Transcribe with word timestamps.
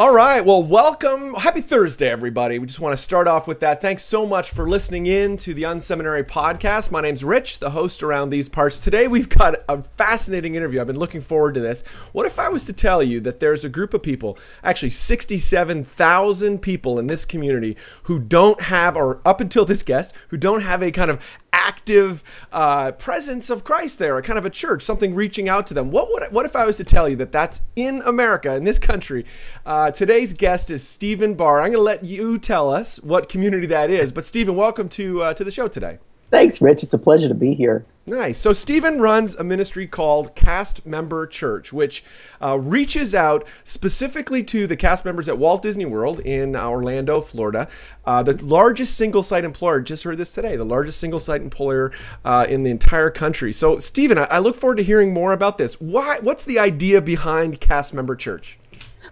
All 0.00 0.14
right. 0.14 0.42
Well, 0.42 0.62
welcome. 0.62 1.34
Happy 1.34 1.60
Thursday, 1.60 2.08
everybody. 2.08 2.58
We 2.58 2.66
just 2.66 2.80
want 2.80 2.96
to 2.96 3.02
start 3.02 3.28
off 3.28 3.46
with 3.46 3.60
that. 3.60 3.82
Thanks 3.82 4.02
so 4.02 4.24
much 4.24 4.48
for 4.48 4.66
listening 4.66 5.04
in 5.04 5.36
to 5.36 5.52
the 5.52 5.64
Unseminary 5.64 6.26
podcast. 6.26 6.90
My 6.90 7.02
name's 7.02 7.22
Rich, 7.22 7.58
the 7.58 7.72
host 7.72 8.02
around 8.02 8.30
these 8.30 8.48
parts. 8.48 8.82
Today, 8.82 9.06
we've 9.08 9.28
got 9.28 9.56
a 9.68 9.82
fascinating 9.82 10.54
interview. 10.54 10.80
I've 10.80 10.86
been 10.86 10.98
looking 10.98 11.20
forward 11.20 11.52
to 11.56 11.60
this. 11.60 11.84
What 12.12 12.24
if 12.24 12.38
I 12.38 12.48
was 12.48 12.64
to 12.64 12.72
tell 12.72 13.02
you 13.02 13.20
that 13.20 13.40
there's 13.40 13.62
a 13.62 13.68
group 13.68 13.92
of 13.92 14.02
people, 14.02 14.38
actually 14.64 14.88
67,000 14.88 16.62
people 16.62 16.98
in 16.98 17.06
this 17.06 17.26
community 17.26 17.76
who 18.04 18.20
don't 18.20 18.62
have, 18.62 18.96
or 18.96 19.20
up 19.26 19.42
until 19.42 19.66
this 19.66 19.82
guest, 19.82 20.14
who 20.28 20.38
don't 20.38 20.62
have 20.62 20.82
a 20.82 20.92
kind 20.92 21.10
of 21.10 21.22
active 21.60 22.22
uh, 22.52 22.92
presence 22.92 23.50
of 23.50 23.64
Christ 23.64 23.98
there, 23.98 24.16
a 24.16 24.22
kind 24.22 24.38
of 24.38 24.44
a 24.44 24.50
church, 24.50 24.82
something 24.82 25.14
reaching 25.14 25.48
out 25.48 25.66
to 25.68 25.74
them. 25.74 25.90
What 25.90 26.10
would, 26.10 26.22
what 26.30 26.46
if 26.46 26.56
I 26.56 26.64
was 26.64 26.76
to 26.78 26.84
tell 26.84 27.08
you 27.08 27.16
that 27.16 27.32
that's 27.32 27.60
in 27.76 28.02
America, 28.02 28.54
in 28.56 28.64
this 28.64 28.78
country? 28.78 29.26
Uh, 29.66 29.90
today's 29.90 30.32
guest 30.32 30.70
is 30.70 30.86
Steven 30.86 31.34
Barr. 31.34 31.60
I'm 31.60 31.72
going 31.72 31.78
to 31.78 31.82
let 31.82 32.04
you 32.04 32.38
tell 32.38 32.72
us 32.72 32.96
what 33.00 33.28
community 33.28 33.66
that 33.66 33.90
is. 33.90 34.10
But 34.10 34.24
Steven, 34.24 34.56
welcome 34.56 34.88
to 34.90 35.22
uh, 35.22 35.34
to 35.34 35.44
the 35.44 35.50
show 35.50 35.68
today. 35.68 35.98
Thanks, 36.30 36.62
Rich. 36.62 36.84
It's 36.84 36.94
a 36.94 36.98
pleasure 36.98 37.28
to 37.28 37.34
be 37.34 37.54
here. 37.54 37.84
Nice. 38.06 38.38
So 38.38 38.52
Steven 38.52 39.00
runs 39.00 39.34
a 39.34 39.44
ministry 39.44 39.86
called 39.86 40.34
Cast 40.34 40.86
Member 40.86 41.26
Church, 41.26 41.72
which 41.72 42.04
uh, 42.40 42.58
reaches 42.58 43.14
out 43.14 43.46
specifically 43.62 44.42
to 44.44 44.66
the 44.66 44.76
cast 44.76 45.04
members 45.04 45.28
at 45.28 45.38
Walt 45.38 45.62
Disney 45.62 45.84
World 45.84 46.20
in 46.20 46.56
Orlando, 46.56 47.20
Florida. 47.20 47.68
Uh, 48.04 48.22
the 48.22 48.42
largest 48.44 48.96
single 48.96 49.22
site 49.22 49.44
employer, 49.44 49.80
just 49.80 50.04
heard 50.04 50.18
this 50.18 50.32
today, 50.32 50.56
the 50.56 50.64
largest 50.64 50.98
single 50.98 51.20
site 51.20 51.42
employer 51.42 51.92
uh, 52.24 52.46
in 52.48 52.62
the 52.62 52.70
entire 52.70 53.10
country. 53.10 53.52
So 53.52 53.78
Steven, 53.78 54.18
I, 54.18 54.24
I 54.24 54.38
look 54.38 54.56
forward 54.56 54.76
to 54.76 54.84
hearing 54.84 55.12
more 55.12 55.32
about 55.32 55.58
this. 55.58 55.80
Why? 55.80 56.18
What's 56.20 56.44
the 56.44 56.58
idea 56.60 57.00
behind 57.00 57.60
Cast 57.60 57.92
Member 57.92 58.14
Church? 58.16 58.59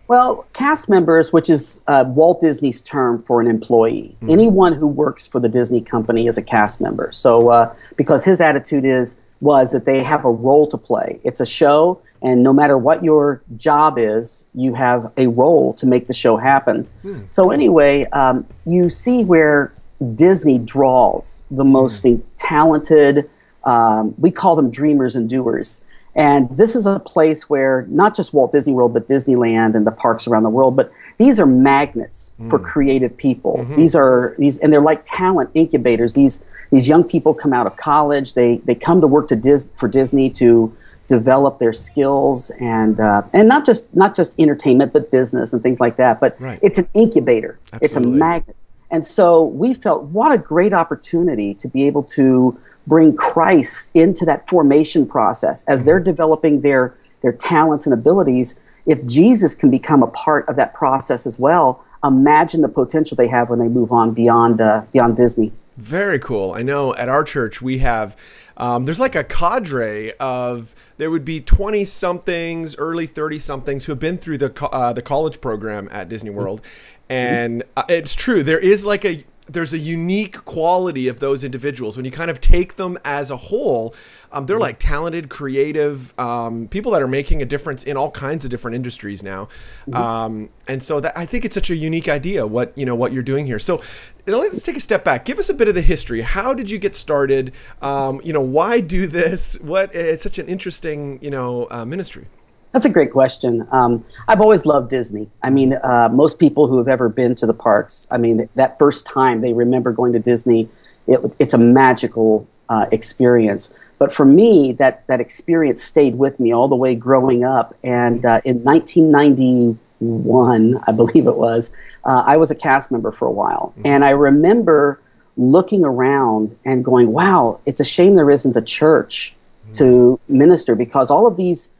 Well, 0.08 0.46
cast 0.54 0.88
members, 0.88 1.34
which 1.34 1.50
is 1.50 1.84
uh, 1.86 2.04
Walt 2.08 2.40
Disney's 2.40 2.80
term 2.80 3.20
for 3.20 3.42
an 3.42 3.46
employee, 3.46 4.16
mm-hmm. 4.16 4.30
anyone 4.30 4.72
who 4.72 4.86
works 4.86 5.26
for 5.26 5.38
the 5.38 5.50
Disney 5.50 5.82
company 5.82 6.26
is 6.26 6.38
a 6.38 6.42
cast 6.42 6.80
member. 6.80 7.12
So, 7.12 7.50
uh, 7.50 7.74
because 7.96 8.24
his 8.24 8.40
attitude 8.40 8.86
is 8.86 9.20
was 9.40 9.70
that 9.70 9.84
they 9.84 10.02
have 10.02 10.24
a 10.24 10.30
role 10.30 10.66
to 10.66 10.76
play. 10.76 11.20
It's 11.24 11.40
a 11.40 11.46
show, 11.46 12.00
and 12.22 12.42
no 12.42 12.54
matter 12.54 12.78
what 12.78 13.04
your 13.04 13.42
job 13.56 13.98
is, 13.98 14.46
you 14.54 14.74
have 14.74 15.12
a 15.16 15.28
role 15.28 15.74
to 15.74 15.86
make 15.86 16.06
the 16.08 16.14
show 16.14 16.38
happen. 16.38 16.88
Mm. 17.04 17.30
So, 17.30 17.50
anyway, 17.50 18.04
um, 18.06 18.46
you 18.64 18.88
see 18.88 19.24
where 19.24 19.74
Disney 20.14 20.58
draws 20.58 21.44
the 21.50 21.64
most 21.64 22.02
mm. 22.02 22.20
talented. 22.38 23.28
Um, 23.64 24.14
we 24.16 24.30
call 24.30 24.56
them 24.56 24.70
dreamers 24.70 25.14
and 25.16 25.28
doers 25.28 25.84
and 26.18 26.48
this 26.50 26.74
is 26.74 26.84
a 26.84 26.98
place 26.98 27.48
where 27.48 27.86
not 27.88 28.16
just 28.16 28.34
Walt 28.34 28.50
Disney 28.50 28.72
World, 28.72 28.92
but 28.92 29.06
Disneyland 29.06 29.76
and 29.76 29.86
the 29.86 29.92
parks 29.92 30.26
around 30.26 30.42
the 30.42 30.50
world, 30.50 30.74
but 30.74 30.90
these 31.16 31.38
are 31.38 31.46
magnets 31.46 32.34
mm. 32.40 32.50
for 32.50 32.58
creative 32.58 33.16
people. 33.16 33.58
Mm-hmm. 33.58 33.76
These 33.76 33.94
are 33.94 34.34
these, 34.36 34.58
and 34.58 34.72
they're 34.72 34.80
like 34.80 35.04
talent 35.04 35.50
incubators. 35.54 36.14
These 36.14 36.44
these 36.72 36.88
young 36.88 37.04
people 37.04 37.34
come 37.34 37.52
out 37.52 37.68
of 37.68 37.76
college. 37.76 38.34
They 38.34 38.56
they 38.64 38.74
come 38.74 39.00
to 39.00 39.06
work 39.06 39.28
to 39.28 39.36
Dis, 39.36 39.70
for 39.76 39.88
Disney 39.88 40.28
to 40.30 40.76
develop 41.06 41.60
their 41.60 41.72
skills 41.72 42.50
and 42.60 42.98
uh, 42.98 43.22
and 43.32 43.46
not 43.46 43.64
just 43.64 43.94
not 43.94 44.16
just 44.16 44.38
entertainment, 44.40 44.92
but 44.92 45.12
business 45.12 45.52
and 45.52 45.62
things 45.62 45.78
like 45.78 45.96
that. 45.98 46.18
But 46.18 46.38
right. 46.40 46.58
it's 46.62 46.78
an 46.78 46.88
incubator. 46.94 47.60
Absolutely. 47.72 47.84
It's 47.84 47.94
a 47.94 48.00
magnet. 48.00 48.56
And 48.90 49.04
so 49.04 49.44
we 49.44 49.74
felt 49.74 50.04
what 50.04 50.32
a 50.32 50.38
great 50.38 50.72
opportunity 50.72 51.54
to 51.54 51.68
be 51.68 51.86
able 51.86 52.02
to 52.04 52.58
bring 52.86 53.14
Christ 53.16 53.90
into 53.94 54.24
that 54.24 54.48
formation 54.48 55.06
process 55.06 55.64
as 55.68 55.84
they're 55.84 56.00
developing 56.00 56.62
their 56.62 56.96
their 57.20 57.32
talents 57.32 57.84
and 57.86 57.92
abilities. 57.92 58.58
If 58.86 59.04
Jesus 59.04 59.54
can 59.54 59.70
become 59.70 60.02
a 60.02 60.06
part 60.06 60.48
of 60.48 60.56
that 60.56 60.72
process 60.72 61.26
as 61.26 61.38
well, 61.38 61.84
imagine 62.04 62.62
the 62.62 62.68
potential 62.68 63.16
they 63.16 63.26
have 63.26 63.50
when 63.50 63.58
they 63.58 63.68
move 63.68 63.92
on 63.92 64.12
beyond 64.14 64.60
uh, 64.60 64.82
beyond 64.92 65.16
Disney. 65.16 65.52
Very 65.78 66.18
cool. 66.18 66.54
I 66.54 66.62
know 66.62 66.92
at 66.96 67.08
our 67.08 67.22
church 67.22 67.62
we 67.62 67.78
have 67.78 68.16
um, 68.56 68.84
there's 68.84 68.98
like 68.98 69.14
a 69.14 69.22
cadre 69.22 70.12
of 70.18 70.74
there 70.96 71.08
would 71.08 71.24
be 71.24 71.40
20 71.40 71.84
somethings, 71.84 72.76
early 72.78 73.06
30 73.06 73.38
somethings 73.38 73.84
who 73.84 73.92
have 73.92 74.00
been 74.00 74.18
through 74.18 74.38
the 74.38 74.68
uh, 74.72 74.92
the 74.92 75.02
college 75.02 75.40
program 75.40 75.88
at 75.92 76.08
Disney 76.08 76.30
World, 76.30 76.62
and 77.08 77.62
uh, 77.76 77.84
it's 77.88 78.16
true 78.16 78.42
there 78.42 78.58
is 78.58 78.84
like 78.84 79.04
a 79.04 79.24
there's 79.48 79.72
a 79.72 79.78
unique 79.78 80.44
quality 80.44 81.08
of 81.08 81.20
those 81.20 81.44
individuals. 81.44 81.96
When 81.96 82.04
you 82.04 82.10
kind 82.10 82.30
of 82.30 82.40
take 82.40 82.76
them 82.76 82.98
as 83.04 83.30
a 83.30 83.36
whole 83.36 83.94
um, 84.32 84.46
they're 84.46 84.58
like 84.58 84.78
talented 84.78 85.28
creative 85.28 86.18
um, 86.18 86.68
people 86.68 86.92
that 86.92 87.02
are 87.02 87.08
making 87.08 87.42
a 87.42 87.44
difference 87.44 87.84
in 87.84 87.96
all 87.96 88.10
kinds 88.10 88.44
of 88.44 88.50
different 88.50 88.74
industries 88.74 89.22
now. 89.22 89.48
Um, 89.92 90.50
and 90.66 90.82
so 90.82 91.00
that 91.00 91.16
i 91.16 91.24
think 91.24 91.46
it's 91.46 91.54
such 91.54 91.70
a 91.70 91.76
unique 91.76 92.08
idea 92.08 92.46
what 92.46 92.76
you 92.76 92.84
know 92.84 92.94
what 92.94 93.12
you're 93.12 93.22
doing 93.22 93.46
here. 93.46 93.58
So 93.58 93.82
let's 94.26 94.64
take 94.64 94.76
a 94.76 94.80
step 94.80 95.04
back. 95.04 95.24
Give 95.24 95.38
us 95.38 95.48
a 95.48 95.54
bit 95.54 95.68
of 95.68 95.74
the 95.74 95.82
history. 95.82 96.20
How 96.20 96.52
did 96.52 96.70
you 96.70 96.78
get 96.78 96.94
started? 96.94 97.52
Um, 97.80 98.20
you 98.22 98.32
know 98.32 98.42
why 98.42 98.80
do 98.80 99.06
this? 99.06 99.58
What 99.60 99.94
it's 99.94 100.22
such 100.22 100.38
an 100.38 100.46
interesting 100.48 101.18
you 101.22 101.30
know 101.30 101.66
uh, 101.70 101.84
ministry 101.84 102.26
that's 102.72 102.84
a 102.84 102.90
great 102.90 103.12
question. 103.12 103.66
Um, 103.70 104.04
I've 104.26 104.40
always 104.40 104.66
loved 104.66 104.90
Disney. 104.90 105.28
I 105.42 105.50
mean, 105.50 105.74
uh, 105.74 106.08
most 106.12 106.38
people 106.38 106.68
who 106.68 106.78
have 106.78 106.88
ever 106.88 107.08
been 107.08 107.34
to 107.36 107.46
the 107.46 107.54
parks, 107.54 108.06
I 108.10 108.18
mean, 108.18 108.48
that 108.54 108.78
first 108.78 109.06
time 109.06 109.40
they 109.40 109.52
remember 109.52 109.92
going 109.92 110.12
to 110.12 110.18
Disney, 110.18 110.68
it, 111.06 111.20
it's 111.38 111.54
a 111.54 111.58
magical 111.58 112.46
uh, 112.68 112.86
experience. 112.92 113.74
But 113.98 114.12
for 114.12 114.24
me, 114.24 114.72
that, 114.74 115.06
that 115.08 115.20
experience 115.20 115.82
stayed 115.82 116.16
with 116.16 116.38
me 116.38 116.52
all 116.52 116.68
the 116.68 116.76
way 116.76 116.94
growing 116.94 117.44
up. 117.44 117.74
And 117.82 118.24
uh, 118.24 118.40
in 118.44 118.62
1991, 118.62 120.84
I 120.86 120.92
believe 120.96 121.26
it 121.26 121.36
was, 121.36 121.74
uh, 122.04 122.24
I 122.26 122.36
was 122.36 122.50
a 122.50 122.54
cast 122.54 122.92
member 122.92 123.10
for 123.10 123.26
a 123.26 123.32
while. 123.32 123.72
Mm-hmm. 123.78 123.86
And 123.86 124.04
I 124.04 124.10
remember 124.10 125.00
looking 125.36 125.84
around 125.84 126.56
and 126.64 126.84
going, 126.84 127.12
wow, 127.12 127.60
it's 127.64 127.80
a 127.80 127.84
shame 127.84 128.14
there 128.14 128.30
isn't 128.30 128.56
a 128.56 128.62
church 128.62 129.34
mm-hmm. 129.64 129.72
to 129.72 130.20
minister 130.28 130.74
because 130.74 131.10
all 131.10 131.26
of 131.26 131.36
these 131.36 131.74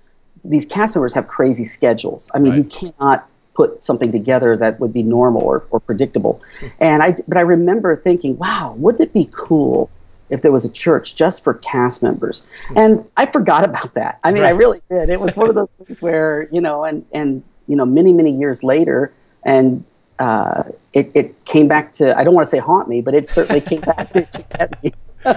these 0.44 0.66
cast 0.66 0.94
members 0.94 1.14
have 1.14 1.26
crazy 1.28 1.64
schedules. 1.64 2.30
I 2.34 2.38
mean, 2.38 2.52
right. 2.52 2.58
you 2.58 2.64
cannot 2.64 3.28
put 3.58 3.82
something 3.82 4.12
together 4.12 4.56
that 4.56 4.78
would 4.78 4.92
be 4.92 5.02
normal 5.02 5.42
or, 5.42 5.66
or 5.70 5.80
predictable. 5.80 6.40
And 6.78 7.02
I, 7.02 7.16
but 7.26 7.36
I 7.36 7.40
remember 7.40 7.96
thinking, 7.96 8.38
wow, 8.38 8.74
wouldn't 8.78 9.02
it 9.02 9.12
be 9.12 9.28
cool 9.32 9.90
if 10.30 10.42
there 10.42 10.52
was 10.52 10.64
a 10.64 10.70
church 10.70 11.16
just 11.16 11.42
for 11.42 11.54
cast 11.54 12.00
members? 12.00 12.46
And 12.76 13.10
I 13.16 13.26
forgot 13.26 13.64
about 13.64 13.94
that. 13.94 14.20
I 14.22 14.30
mean, 14.30 14.44
right. 14.44 14.54
I 14.54 14.56
really 14.56 14.80
did. 14.88 15.10
It 15.10 15.20
was 15.20 15.36
one 15.36 15.48
of 15.48 15.56
those 15.56 15.70
things 15.70 16.00
where, 16.00 16.48
you 16.52 16.60
know, 16.60 16.84
and, 16.84 17.04
and, 17.12 17.42
you 17.66 17.74
know, 17.74 17.84
many, 17.84 18.12
many 18.12 18.30
years 18.30 18.62
later, 18.62 19.12
and 19.44 19.84
uh, 20.20 20.62
it, 20.92 21.10
it 21.14 21.44
came 21.44 21.66
back 21.66 21.92
to, 21.94 22.16
I 22.16 22.22
don't 22.22 22.34
want 22.34 22.46
to 22.46 22.50
say 22.50 22.58
haunt 22.58 22.88
me, 22.88 23.00
but 23.00 23.12
it 23.12 23.28
certainly 23.28 23.60
came 23.60 23.80
back 23.80 24.12
to 24.12 24.44
get 24.56 24.82
me. 24.84 24.92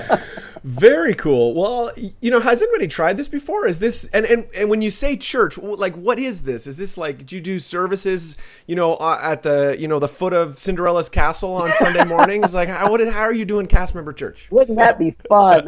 Very 0.63 1.15
cool. 1.15 1.55
Well, 1.55 1.91
you 1.95 2.29
know, 2.29 2.39
has 2.39 2.61
anybody 2.61 2.87
tried 2.87 3.17
this 3.17 3.27
before? 3.27 3.67
Is 3.67 3.79
this 3.79 4.05
and 4.13 4.25
and, 4.27 4.47
and 4.55 4.69
when 4.69 4.83
you 4.83 4.91
say 4.91 5.17
church, 5.17 5.57
like 5.57 5.95
what 5.95 6.19
is 6.19 6.41
this? 6.41 6.67
Is 6.67 6.77
this 6.77 6.99
like 6.99 7.25
do 7.25 7.35
you 7.35 7.41
do 7.41 7.59
services, 7.59 8.37
you 8.67 8.75
know, 8.75 8.95
uh, 8.95 9.19
at 9.23 9.41
the 9.41 9.75
you 9.79 9.87
know 9.87 9.97
the 9.97 10.07
foot 10.07 10.33
of 10.33 10.59
Cinderella's 10.59 11.09
castle 11.09 11.53
on 11.55 11.73
Sunday 11.73 12.03
mornings? 12.03 12.53
like 12.53 12.69
how 12.69 12.91
what 12.91 13.01
is 13.01 13.11
how 13.11 13.21
are 13.21 13.33
you 13.33 13.45
doing 13.45 13.65
cast 13.65 13.95
member 13.95 14.13
church? 14.13 14.49
Wouldn't 14.51 14.77
that 14.77 14.99
be 14.99 15.11
fun? 15.27 15.67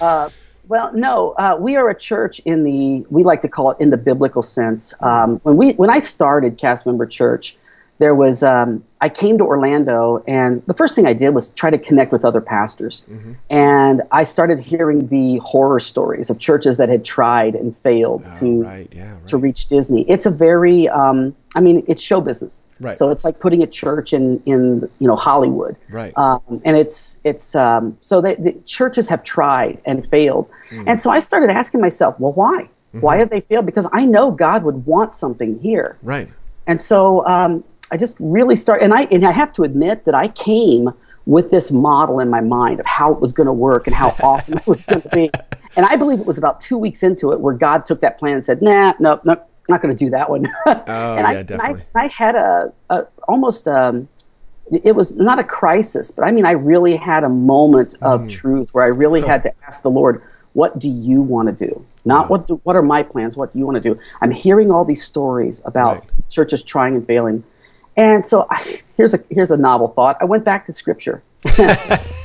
uh, 0.00 0.30
well, 0.68 0.92
no, 0.94 1.32
uh, 1.32 1.56
we 1.58 1.74
are 1.74 1.90
a 1.90 1.98
church 1.98 2.38
in 2.40 2.62
the 2.62 3.04
we 3.10 3.24
like 3.24 3.42
to 3.42 3.48
call 3.48 3.72
it 3.72 3.80
in 3.80 3.90
the 3.90 3.96
biblical 3.96 4.42
sense. 4.42 4.94
Um, 5.00 5.40
when 5.42 5.56
we 5.56 5.72
when 5.72 5.90
I 5.90 5.98
started 5.98 6.56
cast 6.56 6.86
member 6.86 7.04
church, 7.04 7.56
there 7.98 8.14
was 8.14 8.42
um, 8.42 8.84
I 9.00 9.08
came 9.08 9.38
to 9.38 9.44
Orlando, 9.44 10.22
and 10.26 10.62
the 10.66 10.74
first 10.74 10.94
thing 10.94 11.06
I 11.06 11.12
did 11.12 11.30
was 11.30 11.52
try 11.54 11.70
to 11.70 11.78
connect 11.78 12.12
with 12.12 12.24
other 12.24 12.40
pastors, 12.40 13.04
mm-hmm. 13.10 13.32
and 13.50 14.02
I 14.10 14.24
started 14.24 14.58
hearing 14.58 15.08
the 15.08 15.38
horror 15.38 15.78
stories 15.78 16.30
of 16.30 16.38
churches 16.38 16.78
that 16.78 16.88
had 16.88 17.04
tried 17.04 17.54
and 17.54 17.76
failed 17.76 18.24
oh, 18.26 18.34
to 18.40 18.62
right. 18.62 18.88
Yeah, 18.92 19.12
right. 19.12 19.26
to 19.26 19.36
reach 19.36 19.68
Disney. 19.68 20.08
It's 20.08 20.26
a 20.26 20.30
very, 20.30 20.88
um, 20.88 21.34
I 21.54 21.60
mean, 21.60 21.84
it's 21.86 22.02
show 22.02 22.20
business, 22.20 22.64
right. 22.80 22.94
so 22.94 23.10
it's 23.10 23.24
like 23.24 23.40
putting 23.40 23.62
a 23.62 23.66
church 23.66 24.12
in 24.12 24.42
in 24.46 24.88
you 24.98 25.06
know 25.06 25.16
Hollywood, 25.16 25.76
right? 25.90 26.16
Um, 26.16 26.60
and 26.64 26.76
it's 26.76 27.20
it's 27.24 27.54
um, 27.54 27.96
so 28.00 28.20
that 28.20 28.42
the 28.42 28.52
churches 28.66 29.08
have 29.08 29.22
tried 29.22 29.80
and 29.84 30.08
failed, 30.08 30.50
mm. 30.70 30.84
and 30.86 31.00
so 31.00 31.10
I 31.10 31.18
started 31.18 31.50
asking 31.50 31.80
myself, 31.80 32.18
well, 32.18 32.32
why? 32.32 32.62
Mm-hmm. 32.62 33.00
Why 33.00 33.16
have 33.18 33.30
they 33.30 33.40
failed? 33.40 33.66
Because 33.66 33.88
I 33.92 34.06
know 34.06 34.30
God 34.30 34.64
would 34.64 34.86
want 34.86 35.14
something 35.14 35.58
here, 35.60 35.98
right? 36.02 36.28
And 36.66 36.80
so 36.80 37.26
um, 37.26 37.64
I 37.92 37.96
just 37.98 38.16
really 38.20 38.56
start, 38.56 38.80
and 38.82 38.92
I 38.94 39.02
and 39.12 39.22
I 39.24 39.32
have 39.32 39.52
to 39.52 39.62
admit 39.64 40.06
that 40.06 40.14
I 40.14 40.28
came 40.28 40.90
with 41.26 41.50
this 41.50 41.70
model 41.70 42.18
in 42.20 42.28
my 42.30 42.40
mind 42.40 42.80
of 42.80 42.86
how 42.86 43.12
it 43.12 43.20
was 43.20 43.32
going 43.32 43.46
to 43.46 43.52
work 43.52 43.86
and 43.86 43.94
how 43.94 44.16
awesome 44.22 44.54
it 44.56 44.66
was 44.66 44.82
going 44.82 45.02
to 45.02 45.08
be. 45.10 45.30
and 45.76 45.84
I 45.86 45.94
believe 45.96 46.18
it 46.18 46.26
was 46.26 46.38
about 46.38 46.58
two 46.60 46.78
weeks 46.78 47.02
into 47.02 47.32
it 47.32 47.40
where 47.40 47.54
God 47.54 47.84
took 47.86 48.00
that 48.00 48.18
plan 48.18 48.32
and 48.34 48.44
said, 48.44 48.62
"Nah, 48.62 48.94
no, 48.98 49.20
no, 49.24 49.36
not 49.68 49.82
going 49.82 49.94
to 49.94 50.04
do 50.04 50.10
that 50.10 50.30
one." 50.30 50.46
Oh, 50.66 51.16
and 51.16 51.26
yeah, 51.30 51.38
I, 51.40 51.42
definitely. 51.42 51.84
I, 51.94 52.04
I 52.04 52.06
had 52.08 52.34
a, 52.34 52.72
a 52.88 53.06
almost 53.28 53.68
um, 53.68 54.08
it 54.72 54.96
was 54.96 55.14
not 55.16 55.38
a 55.38 55.44
crisis, 55.44 56.10
but 56.10 56.22
I 56.26 56.32
mean, 56.32 56.46
I 56.46 56.52
really 56.52 56.96
had 56.96 57.24
a 57.24 57.28
moment 57.28 57.94
of 58.00 58.22
Mm. 58.22 58.30
truth 58.30 58.68
where 58.72 58.84
I 58.84 58.88
really 58.88 59.20
had 59.20 59.42
to 59.42 59.52
ask 59.66 59.82
the 59.82 59.90
Lord, 59.90 60.22
"What 60.54 60.78
do 60.78 60.88
you 60.88 61.20
want 61.20 61.46
to 61.56 61.66
do? 61.66 61.84
Not 62.06 62.30
what 62.30 62.46
do, 62.48 62.58
what 62.64 62.74
are 62.74 62.82
my 62.82 63.02
plans? 63.02 63.36
What 63.36 63.52
do 63.52 63.58
you 63.58 63.66
want 63.66 63.76
to 63.82 63.82
do?" 63.94 64.00
I'm 64.22 64.30
hearing 64.30 64.70
all 64.70 64.84
these 64.86 65.04
stories 65.04 65.60
about 65.66 65.96
Right. 65.96 66.10
churches 66.30 66.62
trying 66.64 66.96
and 66.96 67.06
failing, 67.06 67.44
and 67.96 68.24
so 68.24 68.46
I, 68.50 68.80
here's 68.96 69.14
a 69.14 69.18
here's 69.30 69.50
a 69.50 69.56
novel 69.56 69.88
thought. 69.88 70.16
I 70.20 70.24
went 70.24 70.44
back 70.44 70.66
to 70.66 70.72
Scripture. 70.72 71.22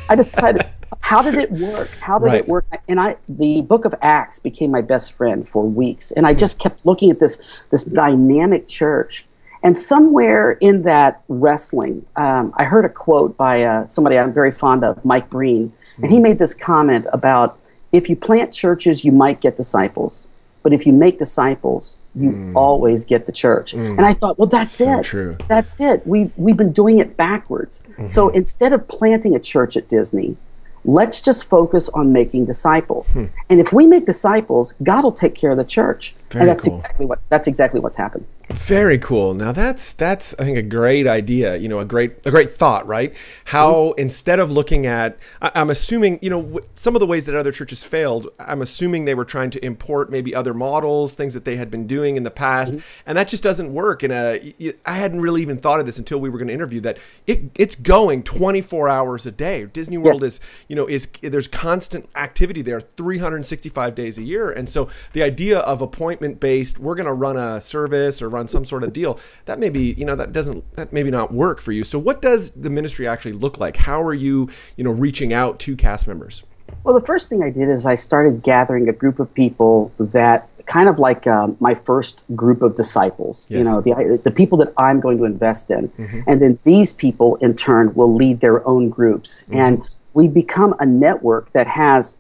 I 0.10 0.16
decided, 0.16 0.62
how 1.00 1.22
did 1.22 1.36
it 1.36 1.52
work? 1.52 1.90
How 2.00 2.20
did 2.20 2.26
Right. 2.26 2.40
it 2.40 2.48
work? 2.48 2.66
And 2.88 3.00
I, 3.00 3.18
the 3.28 3.62
Book 3.64 3.86
of 3.86 3.94
Acts 4.02 4.40
became 4.40 4.72
my 4.72 4.82
best 4.82 5.14
friend 5.14 5.48
for 5.48 5.64
weeks, 5.64 6.12
and 6.12 6.26
I 6.28 6.34
just 6.34 6.60
kept 6.60 6.86
looking 6.86 7.10
at 7.12 7.20
this 7.20 7.42
this 7.70 7.84
dynamic 7.84 8.68
church. 8.68 9.26
And 9.64 9.76
somewhere 9.76 10.52
in 10.62 10.84
that 10.84 11.24
wrestling, 11.28 12.06
um, 12.16 12.54
I 12.58 12.64
heard 12.64 12.86
a 12.86 12.90
quote 12.90 13.36
by 13.36 13.64
uh, 13.64 13.86
somebody 13.88 14.18
I'm 14.18 14.32
very 14.32 14.52
fond 14.52 14.84
of, 14.84 15.04
Mike 15.04 15.30
Breen, 15.30 15.74
and 16.02 16.12
he 16.12 16.20
made 16.20 16.38
this 16.38 16.54
comment 16.54 17.08
about 17.12 17.60
if 17.92 18.08
you 18.08 18.16
plant 18.16 18.54
churches, 18.54 19.04
you 19.04 19.12
might 19.12 19.42
get 19.42 19.58
disciples, 19.58 20.30
but 20.62 20.74
if 20.74 20.86
you 20.86 20.94
make 20.94 21.18
disciples, 21.18 21.98
you 22.18 22.52
always 22.56 23.06
get 23.06 23.26
the 23.26 23.32
church. 23.32 23.74
And 23.74 24.02
I 24.06 24.14
thought, 24.14 24.38
well, 24.40 24.48
that's 24.48 24.74
So 24.74 25.00
it. 25.00 25.04
true. 25.04 25.38
That's 25.48 25.80
it. 25.80 26.06
We've, 26.06 26.32
we've 26.38 26.58
been 26.58 26.72
doing 26.72 27.00
it 27.00 27.16
backwards. 27.18 27.84
Mm-hmm. 27.92 28.08
So 28.08 28.30
instead 28.30 28.74
of 28.74 28.88
planting 28.88 29.36
a 29.36 29.40
church 29.40 29.78
at 29.78 29.88
Disney, 29.88 30.38
let's 30.86 31.22
just 31.22 31.46
focus 31.46 31.90
on 31.90 32.12
making 32.14 32.46
disciples. 32.46 33.14
Hmm. 33.14 33.26
And 33.50 33.60
if 33.60 33.74
we 33.74 33.86
make 33.86 34.06
disciples, 34.06 34.74
God 34.84 35.04
will 35.04 35.12
take 35.12 35.36
care 35.36 35.52
of 35.52 35.58
the 35.58 35.66
church. 35.66 36.16
Very 36.32 36.42
and 36.42 36.50
that's 36.50 36.64
cool. 36.64 36.76
exactly 36.76 37.06
what 37.06 37.20
that's 37.30 37.48
exactly 37.48 37.80
what's 37.80 37.98
happened. 37.98 38.26
Very 38.50 38.98
cool. 38.98 39.34
Now 39.34 39.52
that's 39.52 39.94
that's 39.94 40.34
I 40.40 40.46
think 40.46 40.58
a 40.58 40.62
great 40.62 41.06
idea. 41.06 41.58
You 41.58 41.68
know, 41.68 41.80
a 41.80 41.86
great 41.86 42.26
a 42.26 42.32
great 42.32 42.52
thought, 42.52 42.88
right? 42.88 43.14
How 43.46 43.68
Mm-hmm. 43.68 44.00
instead 44.00 44.40
of 44.40 44.52
looking 44.52 44.86
at, 44.86 45.18
I, 45.42 45.52
I'm 45.56 45.70
assuming 45.70 46.18
you 46.22 46.30
know 46.30 46.42
w- 46.42 46.62
some 46.76 46.96
of 46.96 47.00
the 47.02 47.06
ways 47.06 47.26
that 47.26 47.36
other 47.36 47.52
churches 47.52 47.84
failed. 47.84 48.28
I'm 48.40 48.62
assuming 48.62 49.04
they 49.06 49.16
were 49.16 49.26
trying 49.26 49.50
to 49.52 49.66
import 49.66 50.10
maybe 50.10 50.34
other 50.34 50.54
models, 50.54 51.14
things 51.14 51.34
that 51.34 51.44
they 51.46 51.58
had 51.58 51.70
been 51.70 51.88
doing 51.88 52.16
in 52.16 52.24
the 52.24 52.32
past, 52.32 52.74
Mm-hmm. 52.74 52.82
and 53.06 53.18
that 53.18 53.28
just 53.28 53.44
doesn't 53.44 53.74
work. 53.74 54.02
And 54.02 54.14
I 54.14 54.92
hadn't 54.92 55.20
really 55.22 55.42
even 55.42 55.58
thought 55.58 55.80
of 55.82 55.86
this 55.86 55.98
until 56.00 56.20
we 56.20 56.30
were 56.30 56.38
going 56.38 56.48
to 56.48 56.54
interview 56.54 56.80
that 56.82 56.98
it 57.26 57.52
it's 57.56 57.76
going 57.76 58.24
24 58.24 58.88
hours 58.88 59.26
a 59.26 59.32
day. 59.32 59.66
Disney 59.66 59.98
World 59.98 60.24
Yes. 60.24 60.36
is 60.36 60.40
you 60.70 60.76
know 60.78 60.88
is 60.88 61.08
there's 61.22 61.48
constant 61.50 62.08
activity 62.16 62.62
there 62.62 62.80
365 62.82 63.94
days 63.94 64.18
a 64.18 64.24
year 64.24 64.50
and 64.52 64.70
so 64.70 64.88
the 65.14 65.22
idea 65.22 65.60
of 65.60 65.82
appointment 65.82 66.40
based 66.40 66.80
we're 66.80 66.96
going 66.96 67.06
to 67.08 67.14
run 67.14 67.36
a 67.38 67.60
service 67.60 68.22
or 68.22 68.30
run 68.38 68.48
some 68.48 68.66
sort 68.66 68.84
of 68.84 68.94
deal 68.94 69.20
that 69.46 69.60
maybe 69.60 69.82
you 69.98 70.06
know 70.06 70.16
that 70.16 70.32
doesn't 70.32 70.64
that 70.76 70.94
maybe 70.94 71.12
not 71.12 71.34
work 71.34 71.60
for 71.60 71.72
you. 71.72 71.84
So 71.84 72.00
what 72.00 72.22
does 72.22 72.52
the 72.52 72.70
ministry 72.70 73.08
actually 73.08 73.34
look 73.34 73.58
like? 73.60 73.78
How 73.78 74.02
are 74.02 74.14
you 74.14 74.50
you 74.76 74.84
know 74.84 74.92
reaching 74.92 75.34
out 75.34 75.60
to 75.60 75.76
cast 75.76 76.08
members? 76.08 76.44
Well, 76.84 76.98
the 76.98 77.06
first 77.06 77.30
thing 77.30 77.44
I 77.44 77.50
did 77.50 77.70
is 77.70 77.86
I 77.86 77.96
started 77.96 78.44
gathering 78.44 78.90
a 78.90 78.94
group 78.94 79.20
of 79.20 79.34
people 79.34 79.92
that 80.00 80.50
kind 80.66 80.90
of 80.90 81.00
like 81.00 81.26
um, 81.26 81.56
my 81.60 81.74
first 81.74 82.24
group 82.36 82.62
of 82.62 82.76
disciples. 82.76 83.50
You 83.50 83.64
know, 83.64 83.82
the 83.82 84.22
the 84.24 84.32
people 84.32 84.58
that 84.60 84.74
I'm 84.78 85.00
going 85.00 85.18
to 85.18 85.26
invest 85.26 85.72
in, 85.72 85.92
and 86.28 86.42
then 86.42 86.60
these 86.64 86.94
people 86.94 87.36
in 87.38 87.56
turn 87.56 87.94
will 87.94 88.14
lead 88.14 88.42
their 88.42 88.66
own 88.68 88.90
groups, 88.90 89.46
and 89.52 89.82
we 90.14 90.28
become 90.28 90.76
a 90.80 90.86
network 90.86 91.52
that 91.54 91.68
has. 91.68 92.18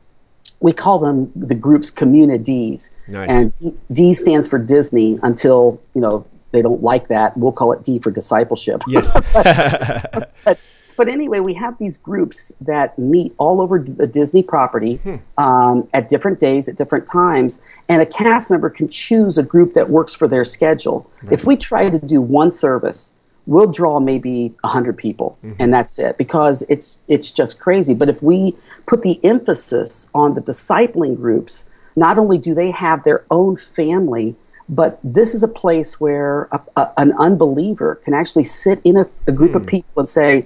We 0.60 0.74
call 0.74 1.00
them 1.00 1.32
the 1.36 1.56
group's 1.56 1.92
communities, 1.92 2.96
Nice. 3.08 3.30
and 3.30 3.54
D, 3.54 3.70
D 3.92 4.14
stands 4.14 4.48
for 4.48 4.58
Disney. 4.60 5.20
Until 5.24 5.80
you 5.94 6.02
know 6.02 6.26
they 6.52 6.62
don't 6.62 6.82
like 6.82 7.08
that, 7.10 7.38
we'll 7.38 7.52
call 7.52 7.72
it 7.74 7.84
D 7.84 8.00
for 8.00 8.10
discipleship. 8.12 8.82
yes 8.88 9.12
but, 10.46 10.70
but 10.96 11.08
anyway, 11.08 11.40
we 11.40 11.54
have 11.54 11.78
these 11.78 11.96
groups 11.98 12.52
that 12.62 12.98
meet 12.98 13.36
all 13.38 13.62
over 13.62 13.78
the 13.80 14.08
Disney 14.08 14.42
property 14.42 15.00
um, 15.38 15.88
at 15.94 16.10
different 16.10 16.40
days, 16.40 16.68
at 16.68 16.76
different 16.76 17.08
times, 17.08 17.62
and 17.88 18.02
a 18.02 18.06
cast 18.06 18.50
member 18.50 18.70
can 18.70 18.88
choose 18.88 19.38
a 19.38 19.44
group 19.44 19.74
that 19.74 19.90
works 19.90 20.16
for 20.16 20.28
their 20.28 20.44
schedule. 20.44 21.08
If 21.30 21.46
we 21.46 21.56
try 21.56 21.90
to 21.92 22.00
do 22.00 22.20
one 22.22 22.52
service, 22.52 23.27
we'll 23.48 23.72
draw 23.72 24.00
maybe 24.00 24.54
100 24.62 24.98
people, 24.98 25.32
mm-hmm. 25.32 25.54
and 25.60 25.74
that's 25.74 25.98
it, 25.98 26.18
because 26.18 26.62
it's, 26.70 27.02
it's 27.08 27.32
just 27.32 27.60
crazy. 27.60 27.96
But 27.96 28.10
if 28.10 28.22
we 28.22 28.56
put 28.86 29.02
the 29.02 29.20
emphasis 29.24 30.10
on 30.14 30.36
the 30.36 30.42
discipling 30.42 31.16
groups, 31.16 31.70
not 31.96 32.20
only 32.20 32.38
do 32.38 32.54
they 32.54 32.70
have 32.72 33.04
their 33.04 33.26
own 33.32 33.56
family, 33.56 34.36
but 34.70 35.00
this 35.04 35.34
is 35.34 35.42
a 35.42 35.48
place 35.48 36.00
where 36.00 36.50
a, 36.52 36.62
a, 36.76 36.94
an 36.98 37.14
unbeliever 37.18 37.96
can 37.96 38.14
actually 38.14 38.44
sit 38.44 38.80
in 38.84 38.98
a, 38.98 39.08
a 39.26 39.32
group 39.32 39.56
of 39.56 39.64
hmm. 39.64 39.70
people 39.70 40.00
and 40.02 40.10
say, 40.10 40.46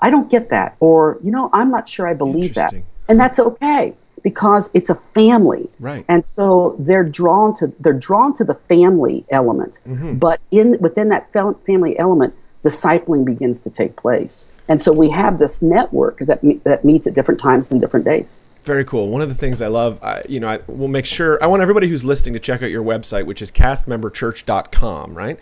I 0.00 0.10
don't 0.10 0.28
get 0.30 0.50
that. 0.50 0.76
Or, 0.80 1.18
you 1.22 1.30
know, 1.30 1.48
I'm 1.52 1.70
not 1.70 1.88
sure 1.88 2.06
I 2.06 2.14
believe 2.14 2.54
that. 2.54 2.74
And 3.08 3.18
that's 3.18 3.38
okay 3.38 3.94
because 4.24 4.70
it's 4.74 4.90
a 4.90 4.96
family. 5.14 5.70
Right. 5.78 6.04
And 6.08 6.26
so 6.26 6.74
they're 6.80 7.08
drawn 7.08 7.54
to 7.54 7.72
they're 7.78 7.92
drawn 7.92 8.34
to 8.34 8.44
the 8.44 8.54
family 8.54 9.24
element. 9.30 9.78
Mm-hmm. 9.86 10.14
But 10.14 10.40
in 10.50 10.78
within 10.80 11.10
that 11.10 11.30
family 11.30 11.96
element, 11.96 12.34
discipling 12.64 13.24
begins 13.24 13.60
to 13.62 13.70
take 13.70 13.94
place. 13.94 14.50
And 14.66 14.82
so 14.82 14.92
we 14.92 15.10
have 15.10 15.38
this 15.38 15.62
network 15.62 16.18
that 16.20 16.42
me- 16.42 16.60
that 16.64 16.84
meets 16.84 17.06
at 17.06 17.14
different 17.14 17.38
times 17.38 17.70
and 17.70 17.80
different 17.80 18.06
days. 18.06 18.36
Very 18.64 18.84
cool. 18.86 19.08
One 19.08 19.20
of 19.20 19.28
the 19.28 19.34
things 19.34 19.60
I 19.60 19.66
love, 19.66 20.02
I, 20.02 20.22
you 20.26 20.40
know, 20.40 20.48
I 20.48 20.60
will 20.66 20.88
make 20.88 21.04
sure 21.04 21.38
I 21.42 21.46
want 21.46 21.60
everybody 21.60 21.86
who's 21.86 22.02
listening 22.02 22.32
to 22.32 22.40
check 22.40 22.62
out 22.62 22.70
your 22.70 22.82
website, 22.82 23.26
which 23.26 23.42
is 23.42 23.52
castmemberchurch.com, 23.52 25.14
right? 25.14 25.38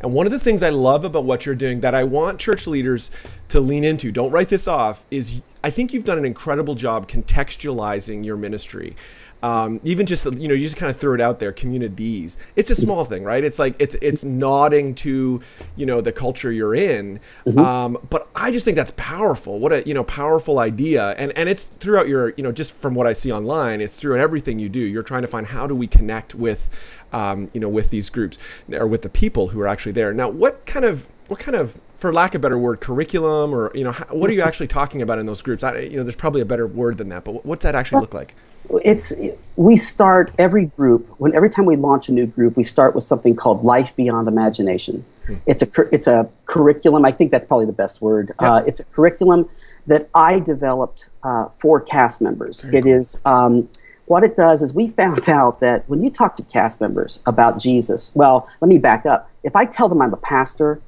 And 0.00 0.12
one 0.12 0.26
of 0.26 0.32
the 0.32 0.38
things 0.38 0.62
I 0.62 0.68
love 0.68 1.02
about 1.02 1.24
what 1.24 1.46
you're 1.46 1.54
doing 1.54 1.80
that 1.80 1.94
I 1.94 2.04
want 2.04 2.38
church 2.38 2.66
leaders 2.66 3.10
to 3.48 3.58
lean 3.60 3.84
into, 3.84 4.12
don't 4.12 4.30
write 4.30 4.50
this 4.50 4.68
off, 4.68 5.06
is 5.10 5.40
I 5.64 5.70
think 5.70 5.94
you've 5.94 6.04
done 6.04 6.18
an 6.18 6.26
incredible 6.26 6.74
job 6.74 7.08
contextualizing 7.08 8.24
your 8.24 8.36
ministry. 8.36 8.96
Um, 9.42 9.80
even 9.84 10.06
just 10.06 10.24
you 10.24 10.48
know 10.48 10.54
you 10.54 10.64
just 10.64 10.76
kind 10.76 10.90
of 10.90 10.98
threw 10.98 11.14
it 11.14 11.20
out 11.20 11.38
there 11.38 11.52
communities. 11.52 12.38
It's 12.56 12.70
a 12.70 12.74
small 12.74 13.04
thing 13.04 13.24
right? 13.24 13.44
It's 13.44 13.58
like 13.58 13.76
it's 13.78 13.96
it's 14.00 14.24
nodding 14.24 14.94
to 14.96 15.40
you 15.76 15.86
know 15.86 16.00
the 16.00 16.12
culture 16.12 16.50
you're 16.50 16.74
in. 16.74 17.20
Um, 17.56 17.98
but 18.10 18.28
i 18.34 18.50
just 18.50 18.64
think 18.64 18.76
that's 18.76 18.92
powerful. 18.96 19.58
What 19.58 19.72
a 19.72 19.86
you 19.86 19.94
know 19.94 20.04
powerful 20.04 20.58
idea. 20.58 21.10
And 21.10 21.32
and 21.36 21.48
it's 21.48 21.64
throughout 21.80 22.08
your 22.08 22.34
you 22.36 22.42
know 22.42 22.52
just 22.52 22.72
from 22.72 22.94
what 22.94 23.06
i 23.06 23.12
see 23.12 23.32
online 23.32 23.80
it's 23.80 23.94
throughout 23.94 24.20
everything 24.20 24.58
you 24.58 24.68
do 24.68 24.80
you're 24.80 25.02
trying 25.02 25.22
to 25.22 25.28
find 25.28 25.48
how 25.48 25.66
do 25.66 25.74
we 25.74 25.86
connect 25.86 26.34
with 26.34 26.68
um, 27.12 27.50
you 27.52 27.60
know 27.60 27.68
with 27.68 27.90
these 27.90 28.10
groups 28.10 28.38
or 28.72 28.86
with 28.86 29.02
the 29.02 29.08
people 29.08 29.48
who 29.48 29.60
are 29.60 29.68
actually 29.68 29.92
there. 29.92 30.12
Now 30.12 30.28
what 30.28 30.66
kind 30.66 30.84
of 30.84 31.06
what 31.28 31.38
kind 31.38 31.56
of 31.56 31.80
for 31.96 32.12
lack 32.12 32.34
of 32.34 32.40
a 32.40 32.42
better 32.42 32.58
word 32.58 32.80
curriculum 32.80 33.52
or 33.54 33.70
you 33.74 33.84
know 33.84 33.92
how, 33.92 34.04
what 34.06 34.30
are 34.30 34.32
you 34.32 34.42
actually 34.48 34.68
talking 34.68 35.02
about 35.02 35.18
in 35.18 35.26
those 35.26 35.42
groups? 35.42 35.62
I, 35.62 35.80
you 35.80 35.96
know 35.96 36.02
there's 36.02 36.16
probably 36.16 36.40
a 36.40 36.46
better 36.46 36.66
word 36.66 36.98
than 36.98 37.08
that 37.10 37.24
but 37.24 37.44
what's 37.44 37.64
that 37.64 37.74
actually 37.74 38.00
look 38.00 38.14
like 38.14 38.34
it's 38.82 39.12
we 39.56 39.76
start 39.76 40.30
every 40.38 40.66
group 40.66 41.08
when 41.18 41.34
every 41.34 41.50
time 41.50 41.64
we 41.64 41.76
launch 41.76 42.08
a 42.08 42.12
new 42.12 42.26
group 42.26 42.56
we 42.56 42.64
start 42.64 42.94
with 42.94 43.04
something 43.04 43.34
called 43.34 43.64
life 43.64 43.94
beyond 43.96 44.28
imagination. 44.28 45.04
It's 45.46 45.62
a 45.62 45.68
it's 45.92 46.06
a 46.06 46.30
curriculum 46.46 47.04
i 47.04 47.12
think 47.12 47.30
that's 47.30 47.46
probably 47.46 47.66
the 47.66 47.72
best 47.72 48.00
word. 48.00 48.32
Uh, 48.38 48.62
it's 48.66 48.80
a 48.80 48.84
curriculum 48.84 49.48
that 49.86 50.08
i 50.14 50.38
developed 50.38 51.10
uh, 51.22 51.48
for 51.56 51.80
cast 51.80 52.22
members. 52.22 52.64
It 52.64 52.86
is 52.86 53.20
um, 53.24 53.68
what 54.06 54.24
it 54.24 54.36
does 54.36 54.62
is 54.62 54.74
we 54.74 54.88
found 54.88 55.28
out 55.40 55.60
that 55.60 55.88
when 55.88 56.02
you 56.02 56.10
talk 56.10 56.36
to 56.36 56.42
cast 56.42 56.80
members 56.80 57.22
about 57.26 57.58
jesus 57.60 58.12
well 58.14 58.48
let 58.60 58.68
me 58.68 58.78
back 58.78 59.06
up. 59.06 59.30
If 59.42 59.54
i 59.56 59.64
tell 59.64 59.88
them 59.88 60.00
i'm 60.00 60.12
a 60.12 60.18
pastor 60.18 60.80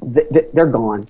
th- 0.00 0.28
th- 0.30 0.48
they're 0.52 0.66
gone. 0.66 1.02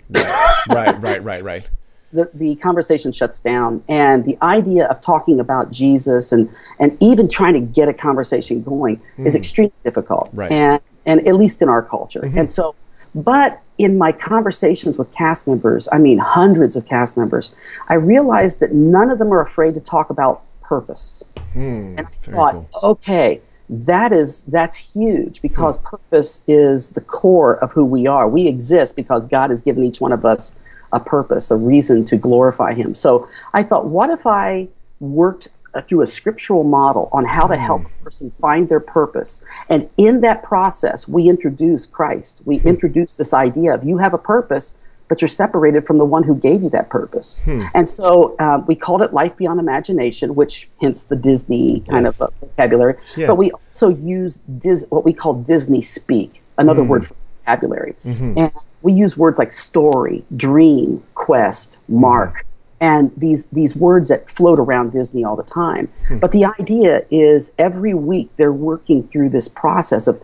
Right 0.69 1.01
right 1.01 1.23
right 1.23 1.43
right 1.43 1.69
the, 2.13 2.31
the 2.35 2.57
conversation 2.57 3.13
shuts 3.13 3.41
down. 3.41 3.83
And 3.89 4.25
the 4.25 4.39
idea 4.43 4.87
of 4.87 5.01
talking 5.01 5.41
about 5.41 5.71
jesus 5.71 6.33
and, 6.33 6.51
and 6.79 6.97
even 7.01 7.29
trying 7.29 7.55
to 7.55 7.61
get 7.61 7.89
a 7.89 7.93
conversation 7.93 8.63
going 8.63 9.01
is 9.19 9.35
hmm. 9.35 9.39
extremely 9.39 9.75
difficult. 9.85 10.31
Right. 10.33 10.51
and, 10.51 10.81
and 11.07 11.27
at 11.27 11.35
least 11.35 11.63
in 11.63 11.69
our 11.69 11.83
culture. 11.83 12.21
Mm-hmm. 12.21 12.39
And 12.39 12.51
so 12.51 12.75
but 13.15 13.63
in 13.79 13.97
my 13.97 14.13
conversations 14.13 14.99
with 14.99 15.11
cast 15.15 15.49
members 15.49 15.89
i 15.93 15.99
mean 15.99 16.19
hundreds 16.19 16.77
of 16.77 16.85
cast 16.85 17.17
members 17.17 17.55
i 17.89 17.95
realized 17.95 18.61
that 18.61 18.75
none 18.75 19.11
of 19.11 19.19
them 19.19 19.33
are 19.33 19.41
afraid 19.41 19.73
to 19.73 19.81
talk 19.81 20.11
about 20.11 20.43
purpose. 20.69 21.25
Hmm. 21.55 21.95
And 21.97 22.01
I 22.01 22.11
thought, 22.21 22.53
cool. 22.53 22.91
okay, 22.91 23.41
that 23.71 24.13
is 24.13 24.45
that's 24.45 24.77
huge 24.77 25.41
because 25.43 25.79
hmm. 25.79 25.87
purpose 25.87 26.45
is 26.47 26.91
the 26.91 27.01
core 27.01 27.57
of 27.65 27.73
who 27.73 27.85
we 27.85 28.07
are. 28.07 28.29
We 28.29 28.47
exist 28.47 28.95
because 28.95 29.27
God 29.27 29.51
has 29.51 29.63
given 29.63 29.83
each 29.83 30.01
one 30.01 30.13
of 30.13 30.25
us 30.25 30.61
a 30.93 31.01
purpose, 31.01 31.51
a 31.51 31.57
reason 31.57 32.05
to 32.07 32.17
glorify 32.17 32.73
Him. 32.75 32.95
So 32.95 33.29
I 33.55 33.63
thought, 33.63 33.87
what 33.87 34.11
if 34.11 34.27
I 34.27 34.69
worked 35.01 35.63
uh, 35.75 35.81
through 35.83 36.03
a 36.03 36.07
scriptural 36.07 36.65
model 36.65 37.09
on 37.13 37.25
how 37.25 37.47
to 37.47 37.57
help 37.57 37.83
a 37.85 38.05
person 38.05 38.31
find 38.33 38.69
their 38.69 38.81
purpose, 38.81 39.45
and 39.69 39.89
in 39.97 40.21
that 40.23 40.43
process, 40.43 41.07
we 41.07 41.29
introduce 41.29 41.87
Christ. 41.87 42.43
We 42.47 42.57
introduce 42.61 43.15
this 43.15 43.33
idea 43.33 43.75
of 43.75 43.85
you 43.85 43.99
have 43.99 44.13
a 44.15 44.19
purpose. 44.19 44.77
but 45.11 45.23
you're 45.23 45.29
separated 45.45 45.87
from 45.87 45.97
the 45.97 46.05
one 46.05 46.23
who 46.23 46.35
gave 46.35 46.63
you 46.63 46.69
that 46.69 46.91
purpose. 46.91 47.41
Hmm. 47.47 47.63
And 47.73 47.89
so 47.89 48.37
uh, 48.39 48.63
we 48.69 48.75
called 48.75 49.01
it 49.01 49.15
Life 49.15 49.35
Beyond 49.39 49.59
Imagination, 49.59 50.35
which 50.35 50.69
hence 50.83 51.05
the 51.05 51.17
Disney 51.17 51.81
kind 51.89 52.05
Yes. 52.05 52.21
of 52.21 52.29
uh, 52.29 52.47
vocabulary. 52.47 52.97
Yeah. 53.17 53.29
But 53.29 53.37
we 53.37 53.51
also 53.53 53.89
use 53.89 54.41
Dis- 54.67 54.85
what 54.91 55.07
we 55.07 55.15
call 55.15 55.33
Disney 55.33 55.81
speak, 55.81 56.43
another 56.59 56.83
Hmm. 56.83 56.89
word 56.91 57.07
for 57.07 57.15
vocabulary. 57.41 57.95
Mm-hmm. 58.05 58.35
And 58.39 58.53
we 58.83 58.93
use 58.93 59.17
words 59.17 59.39
like 59.39 59.53
story, 59.53 60.25
dream, 60.37 61.03
quest, 61.15 61.79
mark, 61.89 62.45
and 62.81 63.11
these 63.17 63.47
these 63.47 63.75
words 63.75 64.09
that 64.09 64.31
float 64.31 64.59
around 64.59 64.93
Disney 64.93 65.25
all 65.25 65.37
the 65.37 65.43
time. 65.43 65.89
But 66.21 66.33
the 66.33 66.45
idea 66.45 67.05
is 67.11 67.53
every 67.59 67.95
week 67.95 68.31
they're 68.37 68.53
working 68.53 69.07
through 69.09 69.31
this 69.31 69.49
process 69.49 70.07
of 70.07 70.23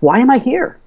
why 0.00 0.20
am 0.20 0.30
I 0.30 0.38
here? 0.38 0.78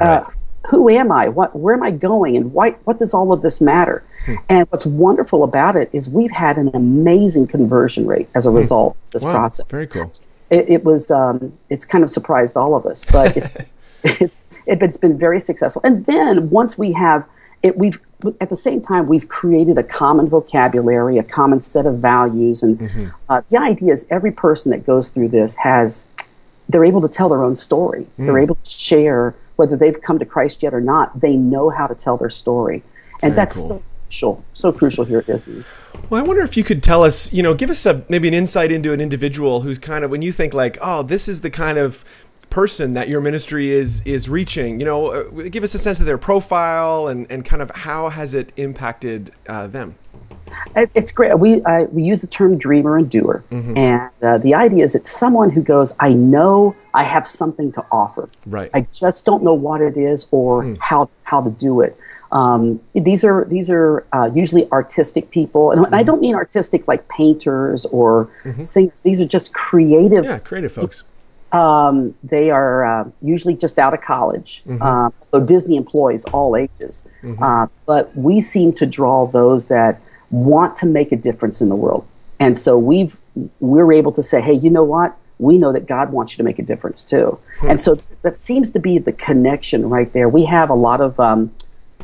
Uh, 0.00 0.24
who 0.70 0.88
am 0.88 1.10
I? 1.10 1.28
What 1.28 1.56
where 1.56 1.74
am 1.74 1.82
I 1.82 1.90
going? 1.90 2.36
And 2.36 2.52
why 2.52 2.70
what 2.84 3.00
does 3.00 3.12
all 3.12 3.32
of 3.32 3.42
this 3.42 3.60
matter? 3.60 4.04
And 4.48 4.68
what's 4.70 4.86
wonderful 4.86 5.42
about 5.42 5.74
it 5.74 5.90
is 5.92 6.08
we've 6.08 6.30
had 6.30 6.56
an 6.56 6.70
amazing 6.74 7.48
conversion 7.48 8.06
rate 8.06 8.28
as 8.36 8.46
a 8.46 8.50
result 8.50 8.96
of 9.06 9.10
this 9.10 9.24
Wow, 9.24 9.32
process 9.32 9.66
very 9.68 9.88
cool. 9.88 10.12
it, 10.48 10.68
it 10.68 10.84
was 10.84 11.10
um, 11.10 11.58
it's 11.70 11.84
kind 11.84 12.04
of 12.04 12.10
surprised 12.10 12.56
all 12.56 12.76
of 12.76 12.86
us, 12.86 13.04
but 13.04 13.36
it's 13.36 13.50
it's 14.04 14.42
it, 14.66 14.82
it's 14.82 14.96
been 14.96 15.18
very 15.18 15.40
successful. 15.40 15.82
And 15.84 16.04
then 16.06 16.50
once 16.50 16.78
we 16.78 16.92
have 16.92 17.26
it, 17.62 17.78
we've 17.78 17.98
at 18.40 18.48
the 18.48 18.56
same 18.56 18.80
time 18.80 19.06
we've 19.06 19.28
created 19.28 19.78
a 19.78 19.82
common 19.82 20.28
vocabulary, 20.28 21.18
a 21.18 21.22
common 21.22 21.60
set 21.60 21.86
of 21.86 21.98
values, 21.98 22.62
and 22.62 23.12
uh, 23.28 23.40
the 23.50 23.56
idea 23.56 23.92
is 23.92 24.06
every 24.10 24.32
person 24.32 24.70
that 24.72 24.84
goes 24.84 25.10
through 25.10 25.28
this 25.28 25.56
has 25.56 26.08
they're 26.68 26.84
able 26.84 27.00
to 27.02 27.08
tell 27.08 27.28
their 27.28 27.44
own 27.44 27.54
story. 27.54 28.06
They're 28.18 28.38
able 28.38 28.54
to 28.54 28.70
share 28.70 29.34
whether 29.56 29.76
they've 29.76 30.00
come 30.00 30.18
to 30.18 30.24
Christ 30.24 30.62
yet 30.62 30.72
or 30.72 30.80
not. 30.80 31.20
They 31.20 31.36
know 31.36 31.70
how 31.70 31.86
to 31.86 31.94
tell 31.94 32.16
their 32.16 32.30
story, 32.30 32.82
and 33.22 33.32
Very 33.32 33.34
that's 33.34 33.56
cool. 33.56 33.68
so 33.68 33.84
crucial, 34.06 34.44
so 34.52 34.72
crucial 34.72 35.04
here 35.04 35.18
at 35.18 35.26
Disney. 35.26 35.64
Well, 36.10 36.22
I 36.22 36.26
wonder 36.26 36.42
if 36.42 36.56
you 36.56 36.64
could 36.64 36.82
tell 36.82 37.02
us, 37.04 37.32
you 37.32 37.42
know, 37.42 37.54
give 37.54 37.70
us 37.70 37.86
a 37.86 38.04
maybe 38.08 38.28
an 38.28 38.34
insight 38.34 38.72
into 38.72 38.92
an 38.92 39.00
individual 39.00 39.62
who's 39.62 39.78
kind 39.78 40.04
of 40.04 40.10
when 40.10 40.22
you 40.22 40.32
think 40.32 40.52
like, 40.52 40.78
oh, 40.80 41.02
this 41.02 41.28
is 41.28 41.42
the 41.42 41.50
kind 41.50 41.78
of 41.78 42.04
person 42.52 42.92
that 42.92 43.08
your 43.08 43.20
ministry 43.20 43.70
is 43.70 44.02
is 44.04 44.28
reaching. 44.28 44.78
You 44.78 44.84
know, 44.86 45.06
uh, 45.06 45.22
give 45.48 45.64
us 45.64 45.74
a 45.74 45.78
sense 45.78 45.98
of 46.00 46.06
their 46.06 46.18
profile 46.18 47.08
and 47.08 47.26
and 47.32 47.44
kind 47.44 47.62
of 47.62 47.70
how 47.70 48.10
has 48.10 48.34
it 48.34 48.52
impacted 48.56 49.32
uh, 49.48 49.66
them. 49.66 49.94
It's 50.94 51.12
great. 51.12 51.38
We 51.38 51.62
uh, 51.62 51.84
we 51.96 52.02
use 52.02 52.20
the 52.20 52.26
term 52.26 52.58
dreamer 52.58 52.98
and 52.98 53.08
doer, 53.10 53.42
Mm-hmm. 53.50 53.76
and 53.76 54.10
uh, 54.22 54.36
the 54.38 54.54
idea 54.54 54.84
is 54.84 54.94
it's 54.94 55.10
someone 55.10 55.48
who 55.50 55.62
goes, 55.62 55.96
"I 55.98 56.12
know 56.12 56.76
I 56.92 57.04
have 57.04 57.26
something 57.26 57.72
to 57.72 57.82
offer. 57.90 58.28
Right. 58.46 58.70
I 58.74 58.86
just 58.92 59.24
don't 59.24 59.42
know 59.42 59.54
what 59.54 59.80
it 59.80 59.96
is 59.96 60.26
or 60.30 60.62
Hmm. 60.62 60.74
how 60.78 61.08
how 61.22 61.40
to 61.40 61.50
do 61.50 61.80
it." 61.80 61.96
Um, 62.32 62.80
these 62.94 63.24
are 63.24 63.46
these 63.46 63.70
are 63.70 64.04
uh, 64.12 64.28
usually 64.34 64.70
artistic 64.72 65.30
people, 65.30 65.70
and 65.72 65.80
Mm-hmm. 65.84 65.94
I 65.94 66.02
don't 66.02 66.20
mean 66.20 66.34
artistic 66.34 66.86
like 66.86 67.02
painters 67.08 67.86
or 67.86 68.28
singers. 68.60 69.02
These 69.02 69.20
are 69.22 69.26
just 69.26 69.54
creative 69.54 70.24
Yeah, 70.24 70.38
creative 70.38 70.72
folks. 70.72 71.04
Um, 71.52 72.14
they 72.22 72.50
are 72.50 72.84
uh, 72.84 73.10
usually 73.20 73.54
just 73.54 73.78
out 73.78 73.92
of 73.94 74.00
college. 74.00 74.62
Uh, 74.80 75.10
so 75.30 75.44
Disney 75.44 75.76
employs 75.76 76.24
all 76.26 76.56
ages, 76.56 77.08
uh, 77.42 77.66
but 77.86 78.14
we 78.16 78.40
seem 78.40 78.72
to 78.74 78.86
draw 78.86 79.26
those 79.26 79.68
that 79.68 80.00
want 80.30 80.74
to 80.76 80.86
make 80.86 81.12
a 81.12 81.16
difference 81.16 81.60
in 81.60 81.68
the 81.68 81.76
world, 81.76 82.06
and 82.40 82.56
so 82.56 82.78
we've 82.78 83.16
we're 83.60 83.92
able 83.92 84.12
to 84.12 84.22
say, 84.22 84.40
hey, 84.40 84.52
you 84.52 84.70
know 84.70 84.84
what? 84.84 85.16
We 85.38 85.58
know 85.58 85.72
that 85.72 85.86
God 85.86 86.12
wants 86.12 86.32
you 86.32 86.36
to 86.38 86.42
make 86.42 86.58
a 86.58 86.62
difference 86.62 87.04
too, 87.04 87.38
and 87.62 87.80
so 87.80 87.96
that 88.22 88.36
seems 88.36 88.72
to 88.72 88.78
be 88.78 88.98
the 88.98 89.12
connection 89.12 89.88
right 89.88 90.12
there. 90.12 90.28
We 90.28 90.44
have 90.46 90.70
a 90.70 90.74
lot 90.74 91.00
of 91.00 91.20
um, 91.20 91.52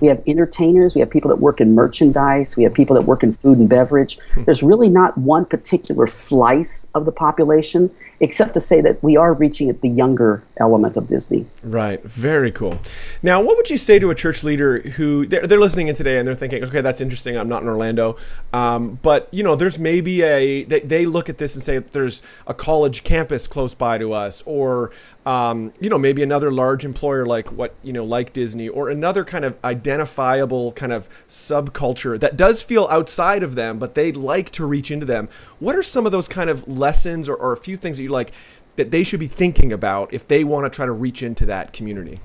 we 0.01 0.09
have 0.09 0.23
entertainers, 0.27 0.95
we 0.95 1.01
have 1.01 1.11
people 1.11 1.29
that 1.29 1.37
work 1.37 1.61
in 1.61 1.75
merchandise, 1.75 2.57
we 2.57 2.65
have 2.65 2.75
people 2.75 2.97
that 2.97 3.03
work 3.03 3.23
in 3.23 3.33
food 3.33 3.59
and 3.59 3.69
beverage. 3.69 4.19
There's 4.45 4.63
really 4.63 4.89
not 4.89 5.17
one 5.19 5.45
particular 5.45 6.07
slice 6.07 6.89
of 6.95 7.05
the 7.05 7.13
population, 7.13 7.91
except 8.21 8.55
to 8.55 8.61
say 8.61 8.81
that 8.81 9.03
we 9.03 9.17
are 9.17 9.33
reaching 9.33 9.71
at 9.71 9.81
the 9.81 9.89
younger 9.89 10.43
element 10.59 10.97
of 10.97 11.07
Disney. 11.09 11.47
Right. 11.63 12.03
Very 12.03 12.51
cool. 12.51 12.79
Now, 13.23 13.41
what 13.41 13.57
would 13.57 13.71
you 13.71 13.79
say 13.79 13.99
to 13.99 14.11
a 14.11 14.15
church 14.15 14.43
leader 14.43 14.81
who 14.81 15.27
they're, 15.27 15.47
they're 15.47 15.61
listening 15.61 15.89
in 15.89 15.95
today 15.95 16.19
and 16.19 16.27
they're 16.27 16.35
thinking, 16.35 16.65
okay, 16.65 16.81
that's 16.81 17.01
interesting. 17.01 17.37
I'm 17.37 17.49
not 17.49 17.63
in 17.63 17.69
Orlando. 17.69 18.17
Um, 18.53 18.99
but, 19.03 19.29
you 19.33 19.43
know, 19.43 19.55
there's 19.55 19.79
maybe 19.79 20.23
a, 20.23 20.65
they, 20.65 20.81
they 20.81 21.07
look 21.07 21.29
at 21.29 21.39
this 21.39 21.55
and 21.55 21.63
say 21.63 21.79
there's 21.79 22.23
a 22.47 22.55
college 22.55 23.05
campus 23.05 23.47
close 23.47 23.75
by 23.75 23.99
to 23.99 24.13
us 24.13 24.43
or, 24.47 24.91
um, 25.29 25.75
you 25.79 25.91
know, 25.91 25.99
maybe 25.99 26.23
another 26.23 26.51
large 26.51 26.87
employer 26.87 27.27
like 27.27 27.53
what, 27.53 27.75
you 27.83 27.93
know, 27.93 28.03
like 28.03 28.33
Disney 28.33 28.67
or 28.67 28.89
another 28.89 29.27
kind 29.27 29.45
of 29.45 29.59
identifiable 29.63 30.73
kind 30.73 30.91
of 30.91 31.07
subculture 31.29 32.19
that 32.19 32.35
does 32.35 32.63
feel 32.63 32.89
outside 32.91 33.43
of 33.43 33.55
them, 33.55 33.79
but 33.79 33.95
they'd 33.95 34.17
like 34.17 34.49
to 34.53 34.65
reach 34.65 34.91
into 34.91 35.05
them. 35.05 35.29
What 35.59 35.77
are 35.77 35.83
some 35.83 36.07
of 36.07 36.13
those 36.13 36.29
kind 36.29 36.49
of 36.49 36.67
lessons 36.67 37.29
or, 37.29 37.35
or 37.35 37.53
a 37.53 37.59
few 37.59 37.77
things 37.77 37.99
that 37.99 38.05
you 38.05 38.09
like 38.09 38.33
that 38.77 38.91
they 38.91 39.05
should 39.05 39.21
be 39.21 39.27
thinking 39.27 39.71
about 39.71 40.15
if 40.15 40.27
they 40.27 40.45
want 40.45 40.65
to 40.65 40.75
try 40.75 40.87
to 40.87 40.93
reach 40.93 41.23
into 41.23 41.45
that 41.45 41.75
community? 41.75 42.21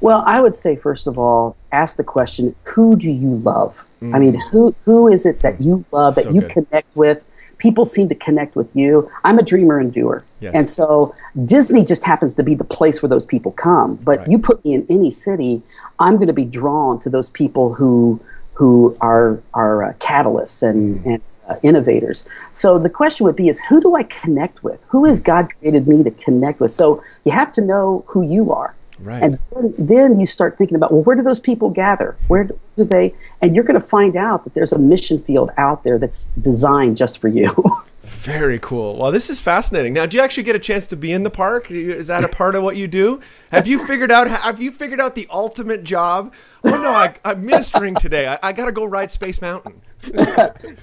Well, 0.00 0.22
I 0.24 0.40
would 0.40 0.54
say 0.54 0.76
first 0.76 1.08
of 1.08 1.18
all, 1.18 1.56
ask 1.72 1.96
the 1.96 2.04
question: 2.04 2.54
Who 2.62 2.94
do 2.94 3.10
you 3.10 3.38
love? 3.38 3.84
I 4.02 4.20
mean, 4.20 4.38
who 4.52 4.72
who 4.84 5.08
is 5.08 5.26
it 5.26 5.40
that 5.40 5.60
you 5.60 5.84
love 5.90 6.14
that 6.14 6.24
So 6.24 6.30
you 6.30 6.42
good. 6.42 6.50
connect 6.50 6.96
with? 6.96 7.24
People 7.58 7.84
seem 7.86 8.08
to 8.08 8.14
connect 8.14 8.54
with 8.56 8.76
you. 8.76 9.08
I'm 9.24 9.38
a 9.38 9.42
dreamer 9.42 9.78
and 9.78 9.92
doer, 9.92 10.24
Yes. 10.40 10.52
and 10.54 10.68
so 10.68 11.14
Disney 11.46 11.84
just 11.84 12.04
happens 12.04 12.34
to 12.34 12.42
be 12.42 12.54
the 12.54 12.64
place 12.64 13.02
where 13.02 13.08
those 13.08 13.24
people 13.24 13.52
come. 13.52 13.98
But 14.04 14.18
Right. 14.20 14.28
you 14.28 14.38
put 14.38 14.62
me 14.64 14.74
in 14.74 14.86
any 14.90 15.10
city, 15.10 15.62
I'm 15.98 16.16
going 16.16 16.26
to 16.28 16.34
be 16.34 16.44
drawn 16.44 16.98
to 17.00 17.10
those 17.10 17.30
people 17.30 17.74
who 17.74 18.20
who 18.54 18.96
are 19.00 19.38
are 19.54 19.84
uh, 19.84 19.92
catalysts 20.00 20.62
and 20.62 21.00
Mm. 21.04 21.06
and 21.12 21.22
uh, 21.48 21.54
innovators. 21.62 22.26
So 22.52 22.78
the 22.78 22.90
question 22.90 23.24
would 23.26 23.36
be: 23.36 23.48
Is 23.48 23.58
who 23.68 23.80
do 23.80 23.94
I 23.94 24.02
connect 24.02 24.62
with? 24.64 24.80
Who 24.88 25.04
has 25.04 25.20
God 25.20 25.48
created 25.58 25.86
me 25.86 26.02
to 26.04 26.10
connect 26.10 26.58
with? 26.60 26.70
So 26.72 27.02
you 27.24 27.32
have 27.32 27.52
to 27.52 27.60
know 27.60 28.04
who 28.08 28.22
you 28.22 28.52
are. 28.52 28.74
Right. 28.98 29.22
And 29.22 29.38
then, 29.52 29.74
then 29.78 30.18
you 30.18 30.26
start 30.26 30.56
thinking 30.56 30.76
about, 30.76 30.92
well, 30.92 31.02
where 31.02 31.16
do 31.16 31.22
those 31.22 31.40
people 31.40 31.70
gather? 31.70 32.16
Where 32.28 32.44
do 32.44 32.58
do 32.76 32.84
they? 32.84 33.14
And 33.40 33.54
you're 33.54 33.64
going 33.64 33.80
to 33.80 33.86
find 33.86 34.16
out 34.16 34.44
that 34.44 34.54
there's 34.54 34.72
a 34.72 34.78
mission 34.78 35.18
field 35.18 35.50
out 35.56 35.82
there 35.82 35.98
that's 35.98 36.28
designed 36.40 36.96
just 36.96 37.18
for 37.18 37.28
you. 37.28 37.54
Very 38.02 38.60
cool. 38.60 38.96
Well, 38.96 39.10
this 39.10 39.28
is 39.28 39.40
fascinating. 39.40 39.92
Now, 39.92 40.06
do 40.06 40.16
you 40.16 40.22
actually 40.22 40.44
get 40.44 40.54
a 40.54 40.60
chance 40.60 40.86
to 40.88 40.96
be 40.96 41.10
in 41.10 41.24
the 41.24 41.30
park? 41.30 41.72
Is 41.72 42.06
that 42.06 42.22
a 42.22 42.28
part 42.28 42.54
of 42.54 42.62
what 42.62 42.76
you 42.76 42.86
do? 42.86 43.20
Have 43.50 43.66
you 43.66 43.84
figured 43.84 44.12
out? 44.12 44.28
Have 44.28 44.62
you 44.62 44.70
figured 44.70 45.00
out 45.00 45.16
the 45.16 45.26
ultimate 45.28 45.82
job? 45.82 46.32
Oh 46.62 46.80
no, 46.80 46.90
I, 46.90 47.14
I'm 47.24 47.44
ministering 47.44 47.96
today. 47.96 48.28
I, 48.28 48.38
I 48.44 48.52
got 48.52 48.66
to 48.66 48.72
go 48.72 48.84
ride 48.84 49.10
Space 49.10 49.42
Mountain. 49.42 49.80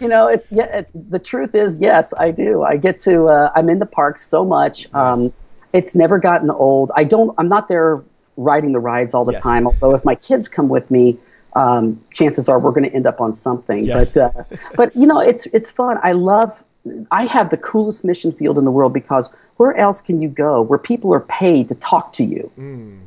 you 0.02 0.10
know, 0.10 0.28
it's 0.28 0.48
yeah. 0.52 0.80
It, 0.80 0.90
the 1.12 1.20
truth 1.20 1.56
is, 1.56 1.80
yes, 1.80 2.14
I 2.14 2.32
do. 2.32 2.64
I 2.64 2.76
get 2.76 3.00
to. 3.02 3.28
Uh, 3.28 3.52
I'm 3.56 3.70
in 3.70 3.80
the 3.80 3.86
park 3.86 4.20
so 4.20 4.44
much. 4.44 4.94
Um, 4.94 5.32
it's 5.74 5.96
never 5.96 6.20
gotten 6.20 6.50
old. 6.52 6.92
I 6.96 7.04
don't. 7.04 7.34
I'm 7.38 7.50
not 7.50 7.68
there 7.68 8.02
riding 8.38 8.72
the 8.72 8.80
rides 8.80 9.14
all 9.14 9.26
the 9.26 9.34
Yes. 9.34 9.42
time. 9.44 9.68
Although 9.68 9.96
if 9.96 10.06
my 10.06 10.16
kids 10.16 10.48
come 10.48 10.70
with 10.70 10.90
me, 10.90 11.18
um, 11.56 12.00
chances 12.14 12.48
are 12.48 12.60
we're 12.60 12.72
going 12.72 12.84
to 12.90 12.94
end 12.96 13.06
up 13.08 13.20
on 13.20 13.34
something. 13.34 13.86
Yes. 13.86 14.12
But 14.12 14.36
uh, 14.36 14.44
but 14.76 14.96
you 14.96 15.06
know, 15.06 15.20
it's 15.20 15.46
it's 15.48 15.70
fun. 15.70 15.98
I 16.04 16.14
love. 16.14 16.64
I 17.12 17.26
have 17.26 17.50
the 17.50 17.58
coolest 17.58 18.04
mission 18.04 18.32
field 18.32 18.58
in 18.58 18.66
the 18.66 18.72
world 18.72 18.94
because 18.94 19.34
where 19.58 19.76
else 19.76 20.02
can 20.02 20.22
you 20.22 20.30
go 20.30 20.62
where 20.62 20.80
people 20.80 21.14
are 21.14 21.22
paid 21.22 21.70
to 21.70 21.76
talk 21.76 22.14
to 22.14 22.24
you? 22.24 22.52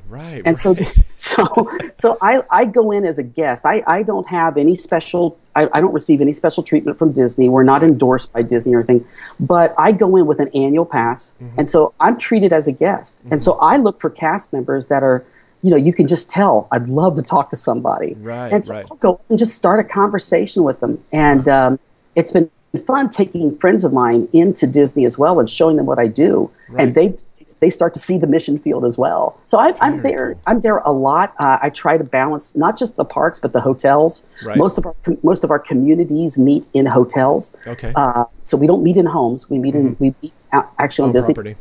Right. 0.09 0.43
And 0.45 0.57
so, 0.57 0.75
right. 0.75 0.95
so, 1.17 1.69
so 1.95 2.19
I, 2.23 2.43
I 2.50 2.65
go 2.65 2.93
in 2.93 3.05
as 3.05 3.19
a 3.19 3.23
guest. 3.23 3.67
I, 3.67 3.83
I 3.87 4.03
don't 4.03 4.26
have 4.29 4.57
any 4.57 4.75
special, 4.75 5.38
I, 5.57 5.69
I 5.73 5.81
don't 5.81 5.93
receive 5.93 6.21
any 6.21 6.33
special 6.33 6.62
treatment 6.62 6.99
from 6.99 7.12
Disney. 7.12 7.49
We're 7.49 7.65
not 7.65 7.83
endorsed 7.83 8.33
by 8.33 8.43
Disney 8.43 8.75
or 8.75 8.79
anything, 8.79 9.07
but 9.41 9.75
I 9.76 9.93
go 9.93 10.17
in 10.17 10.26
with 10.26 10.41
an 10.41 10.49
annual 10.55 10.87
pass. 10.87 11.35
Mm-hmm. 11.41 11.59
And 11.59 11.71
so 11.71 11.95
I'm 11.99 12.17
treated 12.17 12.53
as 12.53 12.69
a 12.69 12.73
guest. 12.73 13.23
And 13.31 13.43
so 13.43 13.55
I 13.55 13.76
look 13.76 14.00
for 14.00 14.11
cast 14.11 14.53
members 14.53 14.87
that 14.87 15.03
are, 15.03 15.25
you 15.62 15.71
know, 15.71 15.76
you 15.76 15.93
can 15.93 16.07
just 16.07 16.31
tell 16.31 16.69
I'd 16.71 16.88
love 16.88 17.17
to 17.17 17.23
talk 17.23 17.50
to 17.50 17.57
somebody. 17.57 18.15
Right, 18.21 18.53
And 18.53 18.65
so 18.65 18.75
right. 18.75 18.87
I'll 18.91 18.99
go 18.99 19.21
and 19.29 19.38
just 19.38 19.57
start 19.57 19.81
a 19.81 19.85
conversation 19.85 20.62
with 20.62 20.79
them. 20.79 21.03
And 21.11 21.49
um, 21.49 21.79
it's 22.15 22.31
been 22.31 22.50
fun 22.76 23.11
taking 23.11 23.56
friends 23.59 23.85
of 23.85 23.92
mine 23.92 24.28
into 24.33 24.66
Disney 24.66 25.04
as 25.04 25.18
well 25.18 25.38
and 25.38 25.49
showing 25.49 25.76
them 25.76 25.87
what 25.87 25.99
I 25.99 26.09
do. 26.09 26.50
Right. 26.68 26.85
And 26.85 26.95
they 26.95 27.16
they 27.61 27.71
start 27.71 27.95
to 27.95 28.00
see 28.00 28.18
the 28.18 28.26
mission 28.26 28.59
field 28.59 28.85
as 28.85 28.99
well. 28.99 29.38
So 29.45 29.59
I, 29.59 29.73
I'm 29.80 30.02
there. 30.02 30.37
I'm 30.49 30.61
there 30.61 30.78
a 30.78 30.90
lot. 30.90 31.33
Uh, 31.38 31.59
I 31.62 31.71
try 31.71 31.97
to 31.97 32.02
balance 32.02 32.56
not 32.56 32.76
just 32.76 32.97
the 32.97 33.04
parks 33.04 33.38
but 33.38 33.52
the 33.52 33.61
hotels. 33.61 34.26
Right. 34.45 34.59
Most 34.59 34.78
of 34.78 34.87
our 34.87 34.95
com- 35.04 35.18
most 35.23 35.45
of 35.45 35.50
our 35.50 35.61
communities 35.61 36.37
meet 36.37 36.66
in 36.75 36.87
hotels. 36.87 37.56
Okay. 37.66 37.92
Uh, 37.95 38.25
so 38.42 38.56
we 38.56 38.66
don't 38.66 38.83
meet 38.83 38.97
in 38.97 39.06
homes. 39.06 39.49
We 39.49 39.59
meet 39.59 39.75
in 39.75 39.97
we 40.00 40.14
meet 40.23 40.33
out, 40.52 40.73
actually 40.78 41.06
on 41.09 41.12
Disney. 41.12 41.35
property. 41.35 41.56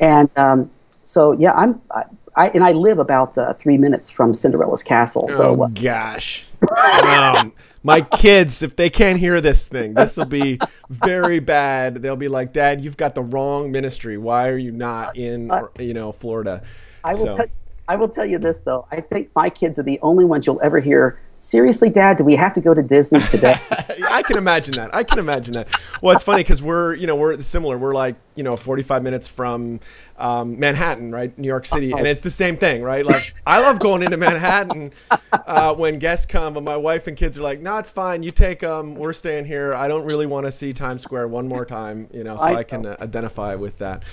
And 0.00 0.30
um, 0.38 0.70
so 1.02 1.32
yeah, 1.32 1.52
I'm. 1.54 1.80
I, 1.90 2.04
I, 2.34 2.48
and 2.48 2.64
I 2.64 2.72
live 2.72 2.98
about 2.98 3.36
uh, 3.36 3.52
three 3.52 3.76
minutes 3.76 4.10
from 4.10 4.32
Cinderella's 4.32 4.82
castle. 4.82 5.28
So 5.28 5.60
oh 5.60 5.64
uh, 5.64 5.68
gosh. 5.68 6.48
um, 6.70 7.52
my 7.82 8.00
kids, 8.00 8.62
if 8.62 8.76
they 8.76 8.90
can't 8.90 9.18
hear 9.18 9.40
this 9.40 9.66
thing, 9.66 9.94
this 9.94 10.16
will 10.16 10.26
be 10.26 10.58
very 10.88 11.40
bad. 11.40 11.96
They'll 11.96 12.16
be 12.16 12.28
like, 12.28 12.52
"Dad, 12.52 12.80
you've 12.80 12.96
got 12.96 13.14
the 13.14 13.22
wrong 13.22 13.72
ministry. 13.72 14.16
Why 14.16 14.48
are 14.48 14.58
you 14.58 14.72
not 14.72 15.16
in, 15.16 15.50
you 15.78 15.94
know, 15.94 16.12
Florida?" 16.12 16.62
I 17.04 17.14
will 17.14 17.36
So- 17.36 17.46
I 17.88 17.96
will 17.96 18.08
tell 18.08 18.24
you 18.24 18.38
this 18.38 18.60
though. 18.60 18.86
I 18.92 19.00
think 19.00 19.30
my 19.34 19.50
kids 19.50 19.78
are 19.78 19.82
the 19.82 19.98
only 20.02 20.24
ones 20.24 20.46
you'll 20.46 20.60
ever 20.62 20.78
hear 20.78 21.18
seriously, 21.42 21.90
Dad, 21.90 22.16
do 22.16 22.24
we 22.24 22.36
have 22.36 22.52
to 22.54 22.60
go 22.60 22.72
to 22.72 22.82
Disney 22.82 23.20
today? 23.20 23.56
I 24.10 24.22
can 24.22 24.38
imagine 24.38 24.74
that. 24.76 24.94
I 24.94 25.02
can 25.02 25.18
imagine 25.18 25.54
that. 25.54 25.68
Well, 26.00 26.14
it's 26.14 26.22
funny 26.22 26.42
because 26.42 26.62
we're, 26.62 26.94
you 26.94 27.06
know, 27.06 27.16
we're 27.16 27.40
similar. 27.42 27.76
We're 27.76 27.94
like, 27.94 28.14
you 28.36 28.44
know, 28.44 28.56
45 28.56 29.02
minutes 29.02 29.26
from 29.26 29.80
um, 30.18 30.58
Manhattan, 30.58 31.10
right? 31.10 31.36
New 31.36 31.48
York 31.48 31.66
City. 31.66 31.92
And 31.92 32.06
it's 32.06 32.20
the 32.20 32.30
same 32.30 32.56
thing, 32.56 32.82
right? 32.82 33.04
Like, 33.04 33.22
I 33.46 33.60
love 33.60 33.80
going 33.80 34.02
into 34.02 34.16
Manhattan 34.16 34.92
uh, 35.32 35.74
when 35.74 35.98
guests 35.98 36.26
come, 36.26 36.54
but 36.54 36.62
my 36.62 36.76
wife 36.76 37.08
and 37.08 37.16
kids 37.16 37.36
are 37.38 37.42
like, 37.42 37.60
no, 37.60 37.76
it's 37.78 37.90
fine. 37.90 38.22
You 38.22 38.30
take 38.30 38.60
them. 38.60 38.94
We're 38.94 39.12
staying 39.12 39.46
here. 39.46 39.74
I 39.74 39.88
don't 39.88 40.04
really 40.04 40.26
want 40.26 40.46
to 40.46 40.52
see 40.52 40.72
Times 40.72 41.02
Square 41.02 41.28
one 41.28 41.48
more 41.48 41.66
time, 41.66 42.08
you 42.12 42.22
know, 42.22 42.36
so 42.36 42.44
I, 42.44 42.58
I 42.58 42.62
can 42.62 42.86
uh, 42.86 42.96
identify 43.00 43.56
with 43.56 43.78
that. 43.78 44.04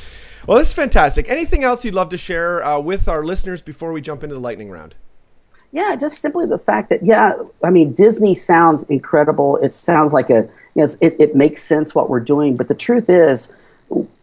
Well, 0.48 0.58
this 0.58 0.70
is 0.70 0.74
fantastic. 0.74 1.30
Anything 1.30 1.64
else 1.64 1.86
you'd 1.86 1.94
love 1.94 2.10
to 2.10 2.18
share 2.18 2.64
uh, 2.64 2.80
with 2.80 3.08
our 3.08 3.24
listeners 3.24 3.62
before 3.62 3.92
we 3.92 4.02
jump 4.02 4.24
into 4.24 4.34
the 4.34 4.42
lightning 4.42 4.72
round? 4.72 4.96
Yeah, 5.72 5.96
just 5.96 6.20
simply 6.20 6.48
the 6.48 6.58
fact 6.58 6.90
that 6.90 7.04
yeah, 7.04 7.34
I 7.64 7.70
mean 7.70 7.94
Disney 7.94 8.34
sounds 8.36 8.84
incredible. 8.84 9.58
It 9.58 9.74
sounds 9.74 10.14
like 10.14 10.30
a 10.30 10.50
you 10.76 10.84
know 10.84 10.88
it, 11.02 11.16
it 11.20 11.36
makes 11.36 11.62
sense 11.62 11.94
what 11.94 12.10
we're 12.10 12.20
doing, 12.20 12.56
but 12.56 12.68
the 12.68 12.76
truth 12.76 13.10
is 13.10 13.54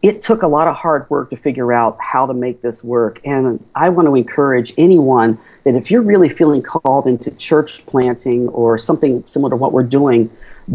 it 0.03 0.23
took 0.23 0.43
a 0.43 0.47
lot 0.47 0.69
of 0.69 0.77
hard 0.77 1.09
work 1.11 1.31
to 1.31 1.37
figure 1.37 1.73
out 1.73 1.99
how 2.01 2.27
to 2.27 2.33
make 2.33 2.63
this 2.63 2.85
work. 2.85 3.21
And 3.25 3.65
I 3.75 3.89
want 3.89 4.07
to 4.07 4.15
encourage 4.15 4.73
anyone 4.79 5.39
that 5.65 5.75
if 5.75 5.91
you're 5.91 6.03
really 6.03 6.29
feeling 6.29 6.63
called 6.63 7.07
into 7.07 7.31
church 7.33 7.85
planting 7.87 8.47
or 8.49 8.79
something 8.79 9.27
similar 9.27 9.51
to 9.51 9.57
what 9.57 9.73
we're 9.73 9.83
doing, 9.83 10.31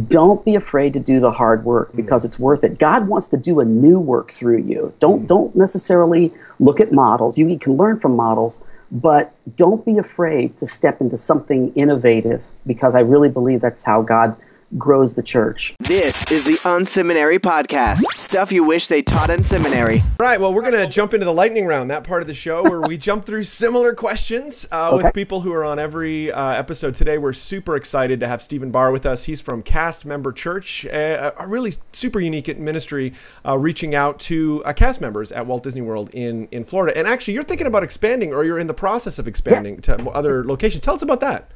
don't 0.07 0.43
be 0.43 0.55
afraid 0.55 0.93
to 0.93 0.99
do 0.99 1.19
the 1.19 1.31
hard 1.31 1.63
work 1.63 1.91
mm. 1.91 1.95
because 1.95 2.25
it's 2.25 2.37
worth 2.37 2.63
it. 2.63 2.79
God 2.79 3.07
wants 3.07 3.27
to 3.29 3.37
do 3.37 3.59
a 3.59 3.65
new 3.65 3.99
work 3.99 4.31
through 4.31 4.63
you. 4.63 4.93
Don't 4.99 5.27
don't 5.27 5.55
necessarily 5.55 6.33
look 6.59 6.79
at 6.79 6.91
models. 6.91 7.37
You 7.37 7.57
can 7.57 7.77
learn 7.77 7.97
from 7.97 8.15
models, 8.15 8.63
but 8.91 9.33
don't 9.55 9.85
be 9.85 9.97
afraid 9.97 10.57
to 10.57 10.67
step 10.67 10.99
into 10.99 11.15
something 11.15 11.73
innovative 11.75 12.47
because 12.67 12.93
I 12.93 12.99
really 12.99 13.29
believe 13.29 13.61
that's 13.61 13.83
how 13.83 14.01
God 14.01 14.35
grows 14.77 15.15
the 15.15 15.23
church. 15.23 15.75
This 15.79 16.29
is 16.31 16.45
the 16.45 16.57
Unseminary 16.63 17.39
Podcast. 17.39 18.01
Stuff 18.13 18.51
you 18.51 18.63
wish 18.63 18.87
they 18.87 19.01
taught 19.01 19.29
in 19.29 19.43
seminary. 19.43 19.99
All 20.19 20.25
right, 20.25 20.39
well, 20.39 20.53
we're 20.53 20.61
going 20.61 20.73
to 20.73 20.87
jump 20.87 21.13
into 21.13 21.25
the 21.25 21.33
lightning 21.33 21.65
round, 21.65 21.91
that 21.91 22.03
part 22.03 22.21
of 22.21 22.27
the 22.27 22.33
show 22.33 22.63
where 22.63 22.81
we 22.81 22.97
jump 23.11 23.25
through 23.25 23.43
similar 23.43 23.93
questions 23.93 24.65
uh, 24.71 24.91
okay. 24.91 25.03
with 25.03 25.13
people 25.13 25.41
who 25.41 25.53
are 25.53 25.65
on 25.65 25.79
every 25.79 26.31
uh, 26.31 26.51
episode 26.53 26.95
today. 26.95 27.17
We're 27.17 27.33
super 27.33 27.75
excited 27.75 28.19
to 28.21 28.27
have 28.27 28.41
Steven 28.41 28.71
Barr 28.71 28.91
with 28.91 29.05
us. 29.05 29.25
He's 29.25 29.41
from 29.41 29.61
Cast 29.63 30.05
Member 30.05 30.31
Church, 30.31 30.85
a, 30.85 31.33
a 31.37 31.47
really 31.47 31.73
super 31.91 32.19
unique 32.19 32.57
ministry 32.57 33.13
uh, 33.45 33.57
reaching 33.57 33.93
out 33.93 34.19
to 34.19 34.63
uh, 34.65 34.73
cast 34.73 35.01
members 35.01 35.31
at 35.31 35.45
Walt 35.45 35.63
Disney 35.63 35.81
World 35.81 36.09
in, 36.13 36.47
in 36.51 36.63
Florida. 36.63 36.97
And 36.97 37.07
actually, 37.07 37.33
you're 37.33 37.43
thinking 37.43 37.67
about 37.67 37.83
expanding 37.83 38.33
or 38.33 38.43
you're 38.45 38.59
in 38.59 38.67
the 38.67 38.73
process 38.73 39.19
of 39.19 39.27
expanding 39.27 39.75
yes. 39.75 39.97
to 39.97 40.09
other 40.09 40.45
locations. 40.45 40.81
Tell 40.81 40.95
us 40.95 41.01
about 41.01 41.19
that 41.19 41.51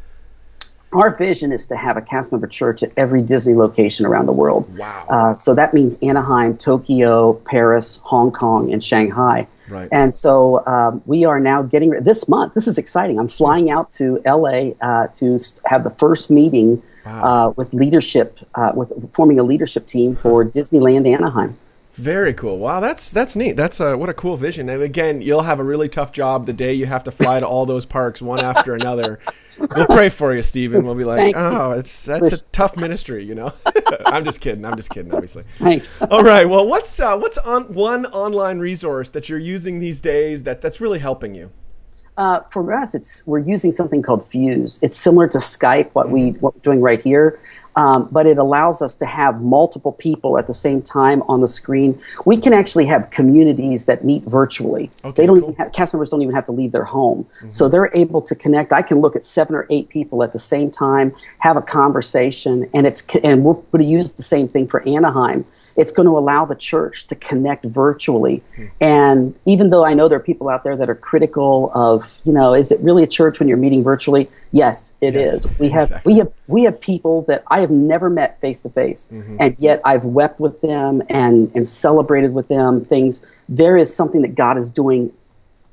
our 0.96 1.16
vision 1.16 1.52
is 1.52 1.68
to 1.68 1.76
have 1.76 1.98
a 1.98 2.02
cast 2.02 2.32
member 2.32 2.48
church 2.48 2.84
at 2.84 2.92
every 2.98 3.22
Disney 3.22 3.54
location 3.54 4.06
around 4.06 4.26
the 4.26 4.34
world. 4.34 4.78
Wow. 4.78 5.06
Uh, 5.10 5.34
so 5.34 5.54
that 5.56 5.74
means 5.74 5.98
Anaheim, 6.02 6.58
Tokyo, 6.58 7.34
Paris, 7.46 8.00
Hong 8.04 8.32
Kong, 8.32 8.72
and 8.72 8.84
Shanghai. 8.84 9.48
Right. 9.68 9.90
And 9.92 10.14
so 10.14 10.66
um, 10.68 11.02
we 11.06 11.26
are 11.26 11.40
now 11.40 11.62
getting 11.64 11.92
this 11.92 12.28
month. 12.30 12.54
This 12.54 12.68
is 12.68 12.78
exciting. 12.78 13.20
I'm 13.20 13.28
flying 13.28 13.72
out 13.72 13.92
to 13.94 14.22
LA 14.26 14.72
uh, 14.82 15.08
to 15.14 15.38
have 15.66 15.84
the 15.84 15.90
first 15.98 16.30
meeting 16.30 16.82
wow. 17.06 17.24
uh, 17.24 17.50
with 17.52 17.74
leadership, 17.74 18.40
uh, 18.56 18.72
with 18.76 19.14
forming 19.14 19.40
a 19.40 19.44
leadership 19.44 19.88
team 19.88 20.16
for 20.16 20.46
Disneyland 20.46 21.12
Anaheim. 21.12 21.58
Very 21.96 22.34
cool. 22.34 22.58
Wow, 22.58 22.82
that's 22.82 23.10
that's 23.10 23.38
neat. 23.38 23.54
That's 23.54 23.80
a, 23.80 23.98
what 23.98 24.10
a 24.10 24.14
cool 24.14 24.36
vision. 24.36 24.68
And 24.68 24.84
again, 24.84 25.22
you'll 25.22 25.44
have 25.44 25.62
a 25.62 25.64
really 25.64 25.88
tough 25.88 26.12
job 26.12 26.46
the 26.46 26.52
day 26.52 26.74
you 26.74 26.86
have 26.86 27.06
to 27.06 27.12
fly 27.12 27.40
to 27.40 27.48
all 27.48 27.66
those 27.66 27.86
parks 27.86 28.22
one 28.22 28.42
after 28.42 28.74
another. 28.74 29.20
We'll 29.58 29.86
pray 29.86 30.10
for 30.10 30.36
you, 30.36 30.42
Steven. 30.42 30.86
We'll 30.86 30.96
be 30.96 31.06
like, 31.06 31.20
Thank 31.20 31.38
oh, 31.38 31.72
it's 31.72 32.04
that's 32.04 32.34
a 32.34 32.40
tough 32.52 32.76
ministry, 32.76 33.24
you 33.24 33.36
know. 33.36 33.54
I'm 34.06 34.26
just 34.26 34.42
kidding. 34.42 34.66
I'm 34.66 34.76
just 34.76 34.90
kidding, 34.90 35.14
obviously. 35.14 35.46
Thanks. 35.58 35.96
all 36.12 36.24
right. 36.24 36.44
Well, 36.44 36.68
what's 36.68 37.00
uh, 37.00 37.18
what's 37.18 37.38
on 37.38 37.74
one 37.74 38.06
online 38.08 38.60
resource 38.60 39.10
that 39.12 39.30
you're 39.30 39.40
using 39.40 39.80
these 39.80 40.02
days 40.02 40.44
that 40.44 40.60
that's 40.60 40.82
really 40.82 41.00
helping 41.00 41.34
you? 41.34 41.52
Uh, 42.18 42.42
for 42.50 42.72
us, 42.72 42.96
it's 42.96 43.28
we're 43.28 43.40
using 43.40 43.72
something 43.72 44.02
called 44.02 44.22
Fuze. 44.22 44.82
It's 44.82 44.96
similar 44.96 45.28
to 45.28 45.38
Skype, 45.38 45.90
what 45.94 46.10
we 46.10 46.32
what 46.40 46.56
we're 46.56 46.62
doing 46.62 46.80
right 46.80 47.02
here, 47.02 47.42
um, 47.76 48.08
but 48.10 48.26
it 48.26 48.38
allows 48.38 48.82
us 48.82 48.96
to 48.96 49.06
have 49.06 49.42
multiple 49.42 49.92
people 49.92 50.38
at 50.38 50.48
the 50.48 50.54
same 50.54 50.82
time 50.82 51.24
on 51.24 51.42
the 51.42 51.48
screen. 51.48 52.00
We 52.26 52.38
can 52.38 52.54
actually 52.54 52.86
have 52.86 53.10
communities 53.10 53.84
that 53.86 54.06
meet 54.06 54.24
virtually. 54.24 54.90
Okay, 55.04 55.24
they 55.24 55.28
don't 55.28 55.42
cool. 55.42 55.50
even 55.52 55.56
have, 55.56 55.74
cast 55.74 55.94
members 55.94 56.10
don't 56.10 56.22
even 56.22 56.34
have 56.34 56.46
to 56.46 56.54
leave 56.54 56.72
their 56.72 56.86
home, 56.86 57.26
mm-hmm. 57.26 57.50
so 57.50 57.68
they're 57.68 57.92
able 57.94 58.22
to 58.22 58.36
connect. 58.36 58.72
I 58.72 58.82
can 58.82 59.00
look 59.00 59.18
at 59.18 59.26
seven 59.26 59.54
or 59.54 59.68
eight 59.70 59.90
people 59.90 60.24
at 60.24 60.32
the 60.32 60.40
same 60.40 60.72
time, 60.72 61.14
have 61.40 61.58
a 61.58 61.62
conversation, 61.62 62.70
and 62.74 62.88
it's 62.88 63.06
and 63.24 63.44
we're 63.44 63.56
going 63.56 63.84
to 63.84 63.90
use 63.90 64.14
the 64.14 64.24
same 64.24 64.48
thing 64.48 64.68
for 64.68 64.88
Anaheim 64.88 65.46
it's 65.76 65.92
going 65.92 66.06
to 66.06 66.18
allow 66.18 66.46
the 66.46 66.56
church 66.56 67.08
to 67.08 67.16
connect 67.16 67.66
virtually. 67.66 68.42
Hmm. 68.56 68.66
And 68.80 69.40
even 69.46 69.70
though 69.70 69.86
I 69.86 69.94
know 69.94 70.08
there 70.08 70.18
are 70.18 70.24
people 70.24 70.50
out 70.50 70.64
there 70.64 70.78
that 70.78 70.90
are 70.90 70.96
critical 70.96 71.72
of, 71.74 72.18
you 72.24 72.32
know, 72.34 72.54
is 72.54 72.72
it 72.72 72.80
really 72.80 73.04
a 73.04 73.08
church 73.08 73.40
when 73.40 73.50
you're 73.50 73.58
meeting 73.58 73.84
virtually? 73.84 74.30
Yes, 74.52 74.96
it 75.02 75.14
yes, 75.16 75.46
is. 75.46 75.60
We 75.60 75.70
have 75.70 75.90
exactly. 75.90 76.14
we 76.14 76.20
have 76.20 76.32
we 76.48 76.64
have 76.64 76.80
people 76.80 77.24
that 77.24 77.44
I 77.48 77.60
have 77.60 77.72
never 77.72 78.10
met 78.10 78.40
face 78.40 78.62
to 78.62 78.70
face, 78.70 79.12
and 79.12 79.56
yet 79.60 79.82
I've 79.84 80.06
wept 80.06 80.40
with 80.40 80.62
them 80.62 81.02
and 81.10 81.52
and 81.56 81.68
celebrated 81.68 82.34
with 82.34 82.48
them 82.48 82.86
things. 82.86 83.26
There 83.50 83.76
is 83.76 83.94
something 83.94 84.22
that 84.22 84.36
God 84.36 84.58
is 84.58 84.70
doing 84.70 85.12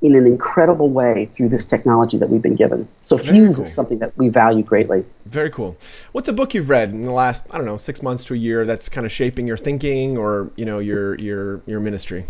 in 0.03 0.15
an 0.15 0.27
incredible 0.27 0.89
way 0.89 1.29
through 1.33 1.47
this 1.47 1.65
technology 1.65 2.17
that 2.17 2.29
we've 2.29 2.41
been 2.41 2.55
given. 2.55 2.87
So 3.01 3.15
Very 3.15 3.39
Fuze 3.39 3.55
cool. 3.55 3.63
is 3.63 3.73
something 3.73 3.99
that 3.99 4.15
we 4.17 4.27
value 4.27 4.61
greatly. 4.61 5.05
Very 5.25 5.49
cool. 5.49 5.77
What's 6.11 6.27
a 6.27 6.33
book 6.33 6.53
you've 6.53 6.69
read 6.69 6.89
in 6.89 7.03
the 7.03 7.11
last 7.11 7.45
I 7.49 7.57
don't 7.57 7.65
know 7.65 7.77
six 7.77 8.03
months 8.03 8.25
to 8.25 8.33
a 8.33 8.37
year 8.37 8.65
that's 8.65 8.89
kind 8.89 9.05
of 9.05 9.11
shaping 9.11 9.47
your 9.47 9.57
thinking 9.57 10.17
or 10.17 10.51
you 10.57 10.65
know 10.65 10.79
your 10.79 11.15
your 11.15 11.61
your 11.65 11.79
ministry? 11.79 12.25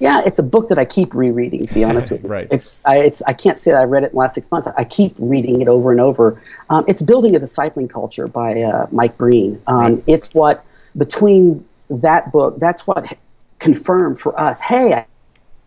Yeah, 0.00 0.22
it's 0.26 0.40
a 0.40 0.42
book 0.42 0.68
that 0.70 0.78
I 0.78 0.84
keep 0.84 1.14
rereading. 1.14 1.66
To 1.66 1.72
be 1.72 1.84
honest 1.84 2.10
with 2.10 2.22
you, 2.24 2.28
right? 2.28 2.48
It's 2.50 2.84
I, 2.84 2.96
it's 2.96 3.22
I 3.22 3.32
can't 3.32 3.60
say 3.60 3.70
that 3.70 3.78
I 3.78 3.84
read 3.84 4.02
it 4.02 4.06
in 4.06 4.12
the 4.12 4.18
last 4.18 4.34
six 4.34 4.50
months. 4.50 4.66
I 4.76 4.84
keep 4.84 5.14
reading 5.18 5.60
it 5.60 5.68
over 5.68 5.92
and 5.92 6.00
over. 6.00 6.42
Um, 6.68 6.84
it's 6.88 7.00
building 7.00 7.36
a 7.36 7.38
discipling 7.38 7.88
culture 7.88 8.26
by 8.26 8.60
uh, 8.60 8.88
Mike 8.90 9.16
Breen. 9.16 9.62
Um, 9.68 9.78
right. 9.78 10.04
It's 10.08 10.34
what 10.34 10.64
between 10.96 11.64
that 11.88 12.32
book, 12.32 12.58
that's 12.58 12.88
what 12.88 13.16
confirmed 13.60 14.20
for 14.20 14.38
us. 14.38 14.60
Hey, 14.60 15.06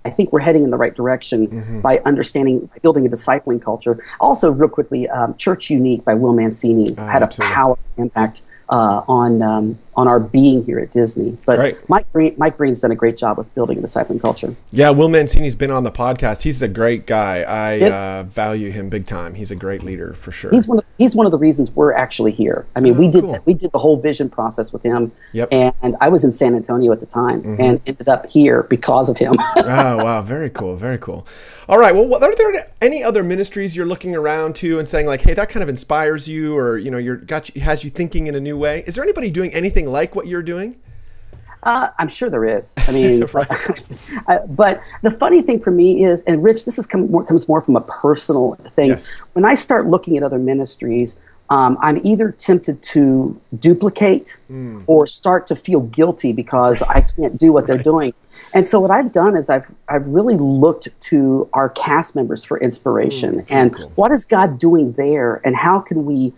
I 0.08 0.10
think 0.10 0.32
we're 0.32 0.39
heading 0.39 0.63
in 0.63 0.72
the 0.72 0.78
right 0.78 0.96
direction 0.96 1.48
mm-hmm. 1.48 1.82
by 1.82 2.00
understanding, 2.06 2.70
building 2.82 3.06
a 3.06 3.10
discipling 3.10 3.62
culture. 3.62 4.02
Also, 4.20 4.52
real 4.52 4.70
quickly, 4.70 5.10
um, 5.10 5.36
Church 5.36 5.70
Unique 5.70 6.04
by 6.06 6.13
Will 6.13 6.34
Mancini 6.34 6.96
oh, 6.98 7.06
had 7.06 7.24
absolutely. 7.24 7.52
a 7.52 7.56
powerful 7.56 7.91
impact 7.98 8.41
uh, 8.70 9.04
on 9.08 9.41
um, 9.41 9.80
on 9.98 10.08
our 10.08 10.20
being 10.20 10.64
here 10.64 10.80
at 10.80 10.92
Disney. 10.92 11.36
But 11.46 11.58
right. 11.58 11.90
Mike 11.90 12.12
Breen, 12.14 12.36
Mike 12.38 12.56
Breen's 12.56 12.80
done 12.80 12.92
a 12.92 12.96
great 12.96 13.18
job 13.18 13.38
with 13.38 13.54
building 13.56 13.82
the 13.82 13.88
discipling 13.88 14.22
culture. 14.22 14.56
Yeah, 14.72 14.92
Will 14.92 15.10
Mancini's 15.10 15.56
been 15.56 15.72
on 15.72 15.84
the 15.84 15.92
podcast. 15.92 16.44
He's 16.44 16.62
a 16.62 16.68
great 16.68 17.08
guy. 17.08 17.42
I 17.42 17.90
uh, 17.90 18.24
value 18.24 18.70
him 18.70 18.90
big 18.90 19.08
time. 19.08 19.34
He's 19.34 19.50
a 19.50 19.56
great 19.56 19.82
leader 19.82 20.14
for 20.14 20.32
sure. 20.32 20.52
He's 20.52 20.68
one 20.68 20.78
of 20.78 20.86
he's 21.00 21.16
one 21.16 21.26
of 21.26 21.32
the 21.32 21.38
reasons 21.40 21.72
we're 21.72 21.94
actually 21.94 22.32
here. 22.32 22.68
I 22.76 22.80
mean, 22.80 22.96
oh, 22.96 23.00
we 23.00 23.08
did 23.08 23.24
cool. 23.24 23.40
we 23.46 23.56
did 23.56 23.72
the 23.72 23.80
whole 23.80 24.00
vision 24.00 24.30
process 24.30 24.72
with 24.72 24.84
him. 24.84 25.12
Yep. 25.34 25.50
And 25.52 25.96
I 26.00 26.10
was 26.10 26.24
in 26.24 26.32
San 26.32 26.56
Antonio 26.56 26.92
at 26.92 27.00
the 27.00 27.08
time 27.08 27.42
mm-hmm. 27.42 27.62
and 27.62 27.82
ended 27.88 28.08
up 28.08 28.30
here 28.30 28.64
because 28.64 29.10
of 29.10 29.18
him. 29.18 29.34
oh 29.58 29.98
wow, 29.98 30.22
very 30.22 30.52
cool, 30.52 30.76
very 30.76 31.00
cool. 31.00 31.28
All 31.70 31.78
right. 31.78 31.94
Well, 31.94 32.24
are 32.24 32.34
there 32.34 32.72
any 32.82 33.04
other 33.04 33.24
ministries 33.24 33.76
you're 33.76 33.86
looking 33.86 34.16
around 34.16 34.56
to 34.58 34.80
and 34.80 34.88
saying 34.88 35.06
like, 35.06 35.22
hey, 35.22 35.34
that 35.34 35.50
kind 35.50 35.62
of 35.62 35.68
inspires 35.68 36.26
you, 36.28 36.56
or 36.56 36.78
you 36.78 36.90
know, 36.90 36.98
you're 36.98 37.18
got 37.18 37.54
you, 37.54 37.62
has 37.62 37.84
you 37.84 37.90
thinking 37.90 38.28
in 38.28 38.36
a 38.36 38.40
new 38.40 38.58
way? 38.58 38.86
Is 38.88 38.96
there 38.96 39.04
anybody 39.04 39.30
doing 39.30 39.54
anything 39.54 39.87
like 39.89 40.15
what 40.15 40.28
you're 40.28 40.43
doing? 40.43 40.78
Uh, 41.63 41.89
I'm 41.97 42.08
sure 42.08 42.30
there 42.30 42.45
is. 42.45 42.73
I 42.78 42.91
mean, 42.91 43.19
but 44.47 44.82
the 45.02 45.12
funny 45.12 45.41
thing 45.41 45.60
for 45.60 45.71
me 45.71 46.06
is, 46.06 46.23
and 46.23 46.43
Rich, 46.43 46.65
this 46.65 46.78
is 46.78 46.86
come, 46.86 47.12
more, 47.12 47.26
comes 47.26 47.47
more 47.47 47.62
from 47.62 47.76
a 47.76 47.82
personal 47.82 48.56
thing. 48.76 48.89
Yes. 48.89 49.08
When 49.34 49.43
I 49.43 49.54
start 49.54 49.88
looking 49.88 50.17
at 50.17 50.23
other 50.23 50.39
ministries, 50.39 51.19
um, 51.50 51.78
I'm 51.82 52.06
either 52.06 52.32
tempted 52.32 52.82
to 52.84 53.39
duplicate 53.60 54.38
mm. 54.50 54.84
or 54.86 55.08
start 55.08 55.47
to 55.47 55.56
feel 55.56 55.82
guilty 55.82 56.34
because 56.34 56.82
I 56.82 57.02
can't 57.02 57.38
do 57.38 57.54
what 57.54 57.62
right. 57.62 57.76
they're 57.76 57.84
doing. 57.84 58.13
And 58.54 58.67
so 58.67 58.80
what 58.80 58.91
I've 58.91 59.12
done 59.12 59.36
is 59.36 59.50
I've 59.50 59.69
I've 59.89 60.08
really 60.08 60.38
looked 60.38 60.89
to 61.02 61.50
our 61.54 61.69
cast 61.69 62.15
members 62.15 62.43
for 62.43 62.60
inspiration 62.60 63.41
mm, 63.41 63.45
and 63.50 63.76
cool. 63.76 63.91
what 63.95 64.12
is 64.12 64.26
God 64.26 64.58
doing 64.58 64.93
there 64.93 65.41
and 65.43 65.56
how 65.56 65.80
can 65.80 66.06
we 66.06 66.34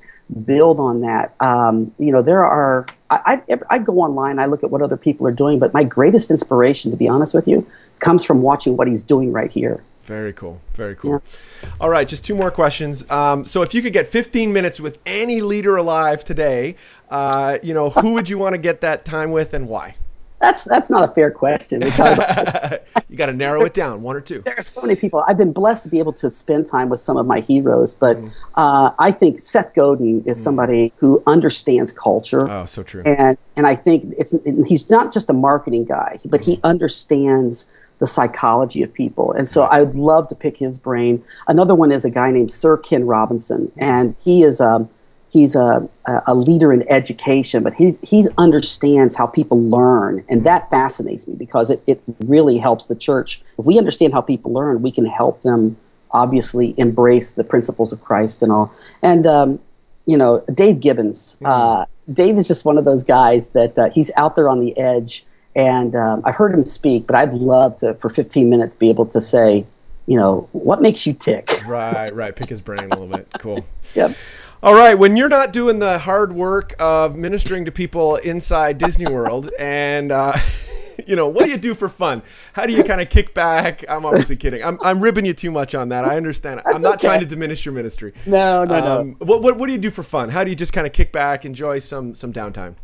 build 0.45 0.79
on 0.79 1.01
that. 1.01 1.35
Um, 1.39 1.93
you 1.97 2.11
know, 2.11 2.21
there 2.21 2.45
are 2.45 2.85
I, 3.09 3.41
I 3.49 3.59
I 3.69 3.79
go 3.79 3.93
online, 3.99 4.39
I 4.39 4.45
look 4.45 4.63
at 4.63 4.71
what 4.71 4.81
other 4.81 4.97
people 4.97 5.27
are 5.27 5.31
doing, 5.31 5.59
but 5.59 5.73
my 5.73 5.83
greatest 5.83 6.29
inspiration, 6.29 6.91
to 6.91 6.97
be 6.97 7.07
honest 7.07 7.33
with 7.33 7.47
you, 7.47 7.65
comes 7.99 8.23
from 8.23 8.41
watching 8.41 8.77
what 8.77 8.87
He's 8.87 9.03
doing 9.03 9.31
right 9.31 9.51
here. 9.51 9.83
Very 10.03 10.33
cool. 10.33 10.59
Very 10.73 10.95
cool. 10.95 11.21
Yeah. 11.63 11.69
All 11.79 11.89
right, 11.89 12.07
just 12.07 12.25
two 12.25 12.33
more 12.33 12.49
questions. 12.49 13.09
Um, 13.11 13.45
so, 13.45 13.61
if 13.61 13.73
you 13.73 13.81
could 13.81 13.93
get 13.93 14.07
15 14.07 14.51
minutes 14.51 14.79
with 14.79 14.97
any 15.05 15.41
leader 15.41 15.75
alive 15.75 16.23
today, 16.23 16.75
uh, 17.09 17.59
you 17.61 17.73
know, 17.73 17.89
who 17.91 18.13
would 18.13 18.29
you 18.29 18.37
want 18.37 18.53
to 18.53 18.57
get 18.57 18.81
that 18.81 19.05
time 19.05 19.31
with 19.31 19.53
and 19.53 19.67
why? 19.67 19.95
That's 20.39 20.63
that's 20.63 20.89
not 20.89 21.03
a 21.03 21.07
fair 21.09 21.31
question 21.31 21.81
because 21.81 22.17
you 23.09 23.17
got 23.17 23.25
to 23.25 23.33
narrow 23.33 23.65
it 23.65 23.73
down, 23.73 24.01
one 24.01 24.15
or 24.15 24.21
two. 24.21 24.41
There 24.41 24.57
are 24.57 24.63
so 24.63 24.81
many 24.81 24.95
people. 24.95 25.23
I've 25.27 25.37
been 25.37 25.51
blessed 25.51 25.83
to 25.83 25.89
be 25.89 25.99
able 25.99 26.13
to 26.13 26.29
spend 26.29 26.65
time 26.65 26.87
with 26.87 27.01
some 27.01 27.17
of 27.17 27.25
my 27.25 27.41
heroes, 27.41 27.93
but 27.93 28.17
mm. 28.17 28.31
uh, 28.55 28.91
I 28.97 29.11
think 29.11 29.41
Seth 29.41 29.73
Godin 29.73 30.23
is 30.25 30.39
mm. 30.39 30.43
somebody 30.43 30.93
who 30.97 31.21
understands 31.27 31.91
culture. 31.91 32.49
Oh, 32.49 32.65
so 32.65 32.83
true. 32.83 33.03
And 33.03 33.37
and 33.57 33.67
I 33.67 33.75
think 33.75 34.13
it's 34.17 34.33
he's 34.65 34.89
not 34.89 35.11
just 35.11 35.29
a 35.29 35.33
marketing 35.33 35.83
guy, 35.85 36.19
but 36.25 36.39
he 36.41 36.61
understands 36.63 37.69
the 37.99 38.07
psychology 38.07 38.81
of 38.81 38.93
people. 38.93 39.33
And 39.33 39.49
so 39.49 39.63
I 39.63 39.81
would 39.81 39.95
love 39.95 40.29
to 40.29 40.35
pick 40.35 40.57
his 40.57 40.77
brain. 40.77 41.21
Another 41.49 41.75
one 41.75 41.91
is 41.91 42.05
a 42.05 42.09
guy 42.09 42.31
named 42.31 42.49
Sir 42.49 42.77
Ken 42.77 43.05
Robinson, 43.05 43.71
and 43.77 44.15
he 44.19 44.43
is 44.43 44.61
a 44.61 44.69
um, 44.69 44.89
he's 45.29 45.55
a, 45.55 45.87
a 46.25 46.33
leader 46.33 46.73
in 46.73 46.89
education, 46.91 47.63
but 47.63 47.73
he 47.73 47.93
he 48.01 48.27
understands 48.37 49.15
how 49.15 49.27
people 49.27 49.61
learn, 49.61 50.23
and 50.29 50.43
that 50.43 50.69
fascinates 50.69 51.27
me 51.27 51.35
because 51.35 51.69
it, 51.69 51.81
it 51.87 52.01
really 52.25 52.57
helps 52.57 52.87
the 52.87 52.95
church. 52.95 53.41
If 53.57 53.65
we 53.65 53.77
understand 53.77 54.13
how 54.13 54.21
people 54.21 54.51
learn, 54.51 54.81
we 54.81 54.91
can 54.91 55.05
help 55.05 55.41
them 55.41 55.77
obviously 56.11 56.73
embrace 56.77 57.31
the 57.31 57.43
principles 57.43 57.93
of 57.93 58.01
Christ 58.01 58.41
and 58.41 58.51
all. 58.51 58.73
And 59.03 59.27
um, 59.27 59.59
you 60.05 60.17
know, 60.17 60.43
Dave 60.53 60.79
Gibbons. 60.79 61.35
Mm-hmm. 61.35 61.45
Uh, 61.45 61.85
Dave 62.11 62.37
is 62.37 62.47
just 62.47 62.65
one 62.65 62.79
of 62.79 62.85
those 62.85 63.03
guys 63.03 63.49
that 63.49 63.77
uh, 63.77 63.89
he's 63.91 64.11
out 64.17 64.35
there 64.35 64.49
on 64.49 64.59
the 64.59 64.75
edge, 64.77 65.25
and 65.55 65.95
um, 65.95 66.23
I've 66.25 66.35
heard 66.35 66.53
him 66.53 66.65
speak, 66.65 67.05
but 67.05 67.15
I'd 67.15 67.35
love 67.35 67.77
to 67.77 67.93
for 67.95 68.09
15 68.09 68.49
minutes 68.49 68.73
be 68.73 68.89
able 68.89 69.05
to 69.05 69.21
say, 69.21 69.67
you 70.07 70.17
know, 70.17 70.49
what 70.53 70.81
makes 70.81 71.05
you 71.05 71.13
tick. 71.13 71.47
Right, 71.67 72.11
right. 72.15 72.35
Pick 72.35 72.49
his 72.49 72.61
brain 72.61 72.79
a 72.79 72.97
little 72.97 73.05
bit. 73.07 73.27
Cool. 73.37 73.63
yep. 73.93 74.15
All 74.61 74.73
right, 74.73 74.93
when 74.93 75.15
you're 75.15 75.29
not 75.29 75.53
doing 75.53 75.79
the 75.79 75.99
hard 75.99 76.33
work 76.33 76.75
of 76.79 77.15
ministering 77.15 77.63
to 77.63 77.71
people 77.71 78.17
inside 78.17 78.77
Disney 78.77 79.09
World, 79.09 79.49
and 79.59 80.11
uh, 80.11 80.37
you 81.07 81.15
know, 81.15 81.29
what 81.29 81.45
do 81.45 81.51
you 81.51 81.57
do 81.57 81.73
for 81.73 81.87
fun? 81.87 82.21
How 82.51 82.65
do 82.65 82.73
you 82.73 82.83
kind 82.83 82.99
of 82.99 83.09
kick 83.09 83.33
back? 83.33 83.85
I'm 83.87 84.05
obviously 84.05 84.35
kidding. 84.37 84.61
I'm, 84.61 84.77
I'm 84.81 84.99
ribbing 84.99 85.25
you 85.25 85.33
too 85.33 85.49
much 85.49 85.75
on 85.75 85.87
that. 85.89 86.03
I 86.03 86.17
understand. 86.17 86.61
That's 86.65 86.75
I'm 86.75 86.81
not 86.81 86.95
okay. 86.95 87.07
trying 87.07 87.19
to 87.21 87.25
diminish 87.25 87.63
your 87.63 87.73
ministry. 87.73 88.13
No, 88.25 88.65
no, 88.65 88.75
um, 88.75 89.15
no. 89.17 89.25
What, 89.25 89.41
what, 89.41 89.57
what 89.57 89.67
do 89.67 89.71
you 89.71 89.79
do 89.79 89.91
for 89.91 90.03
fun? 90.03 90.27
How 90.27 90.43
do 90.43 90.49
you 90.49 90.57
just 90.57 90.73
kind 90.73 90.85
of 90.85 90.91
kick 90.91 91.13
back, 91.13 91.45
enjoy 91.45 91.79
some 91.79 92.13
some 92.13 92.33
downtime? 92.33 92.75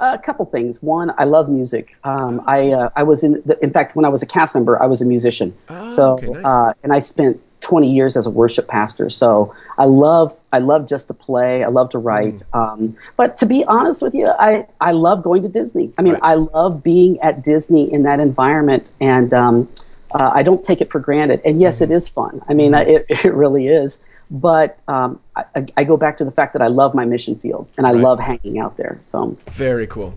a 0.00 0.18
couple 0.18 0.46
things. 0.46 0.82
One, 0.82 1.12
I 1.18 1.24
love 1.24 1.48
music. 1.48 1.94
Um, 2.04 2.42
I 2.46 2.72
uh, 2.72 2.90
I 2.96 3.04
was 3.04 3.22
in 3.22 3.40
the, 3.46 3.56
in 3.62 3.70
fact 3.70 3.94
when 3.94 4.04
I 4.04 4.08
was 4.08 4.22
a 4.22 4.26
cast 4.26 4.54
member, 4.54 4.82
I 4.82 4.86
was 4.86 5.00
a 5.00 5.06
musician. 5.06 5.54
Oh, 5.68 5.88
so 5.88 6.12
okay, 6.14 6.26
nice. 6.28 6.44
uh, 6.44 6.72
and 6.82 6.92
I 6.92 6.98
spent 6.98 7.40
20 7.60 7.90
years 7.90 8.16
as 8.16 8.26
a 8.26 8.30
worship 8.30 8.68
pastor. 8.68 9.10
So 9.10 9.54
I 9.78 9.84
love 9.84 10.36
I 10.52 10.58
love 10.58 10.88
just 10.88 11.08
to 11.08 11.14
play. 11.14 11.62
I 11.62 11.68
love 11.68 11.90
to 11.90 11.98
write. 11.98 12.42
Mm. 12.52 12.58
Um, 12.58 12.96
but 13.16 13.36
to 13.38 13.46
be 13.46 13.64
honest 13.64 14.02
with 14.02 14.14
you, 14.14 14.26
I 14.26 14.66
I 14.80 14.92
love 14.92 15.22
going 15.22 15.42
to 15.42 15.48
Disney. 15.48 15.92
I 15.98 16.02
mean, 16.02 16.14
right. 16.14 16.22
I 16.22 16.34
love 16.34 16.82
being 16.82 17.20
at 17.20 17.42
Disney 17.42 17.92
in 17.92 18.02
that 18.04 18.20
environment, 18.20 18.90
and 19.00 19.32
um, 19.34 19.68
uh, 20.12 20.30
I 20.34 20.42
don't 20.42 20.64
take 20.64 20.80
it 20.80 20.90
for 20.90 21.00
granted. 21.00 21.40
And 21.44 21.60
yes, 21.60 21.78
mm. 21.78 21.82
it 21.82 21.90
is 21.90 22.08
fun. 22.08 22.42
I 22.48 22.54
mean, 22.54 22.72
mm. 22.72 22.86
it 22.86 23.06
it 23.24 23.34
really 23.34 23.68
is. 23.68 24.02
But 24.32 24.78
um, 24.86 25.18
I, 25.34 25.66
I, 25.76 25.82
go 25.82 25.96
back 25.96 26.16
to 26.18 26.24
the 26.24 26.30
fact 26.30 26.52
that 26.52 26.62
I 26.62 26.68
love 26.68 26.94
my 26.94 27.04
mission 27.04 27.36
field 27.36 27.68
and 27.76 27.84
I 27.84 27.92
right. 27.92 28.00
love 28.00 28.20
hanging 28.20 28.60
out 28.60 28.76
there. 28.76 29.00
So 29.02 29.36
very 29.46 29.88
cool. 29.88 30.16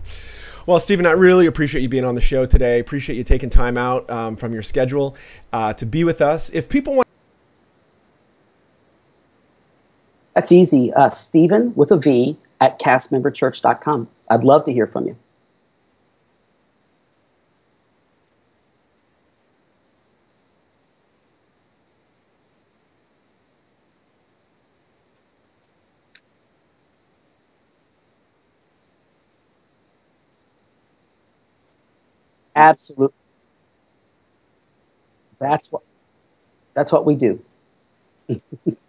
Well, 0.66 0.78
Steven, 0.78 1.04
I 1.04 1.10
really 1.10 1.46
appreciate 1.46 1.82
you 1.82 1.88
being 1.88 2.04
on 2.04 2.14
the 2.14 2.20
show 2.20 2.46
today. 2.46 2.78
Appreciate 2.78 3.16
you 3.16 3.24
taking 3.24 3.50
time 3.50 3.76
out 3.76 4.08
um, 4.08 4.36
from 4.36 4.52
your 4.52 4.62
schedule 4.62 5.16
uh, 5.52 5.74
to 5.74 5.84
be 5.84 6.04
with 6.04 6.22
us. 6.22 6.48
If 6.50 6.68
people 6.68 6.94
want 6.94 7.03
That's 10.34 10.52
easy. 10.52 10.92
Uh, 10.92 11.08
Steven 11.08 11.72
with 11.74 11.90
a 11.90 11.96
V 11.96 12.36
at 12.60 12.78
castmemberchurch.com. 12.80 14.08
I'd 14.28 14.44
love 14.44 14.64
to 14.64 14.72
hear 14.72 14.86
from 14.86 15.06
you. 15.06 15.16
Absolutely. 32.56 33.14
That's 35.38 35.70
what 35.70 35.82
that's 36.74 36.92
what 36.92 37.06
we 37.06 37.14
do. 37.16 37.42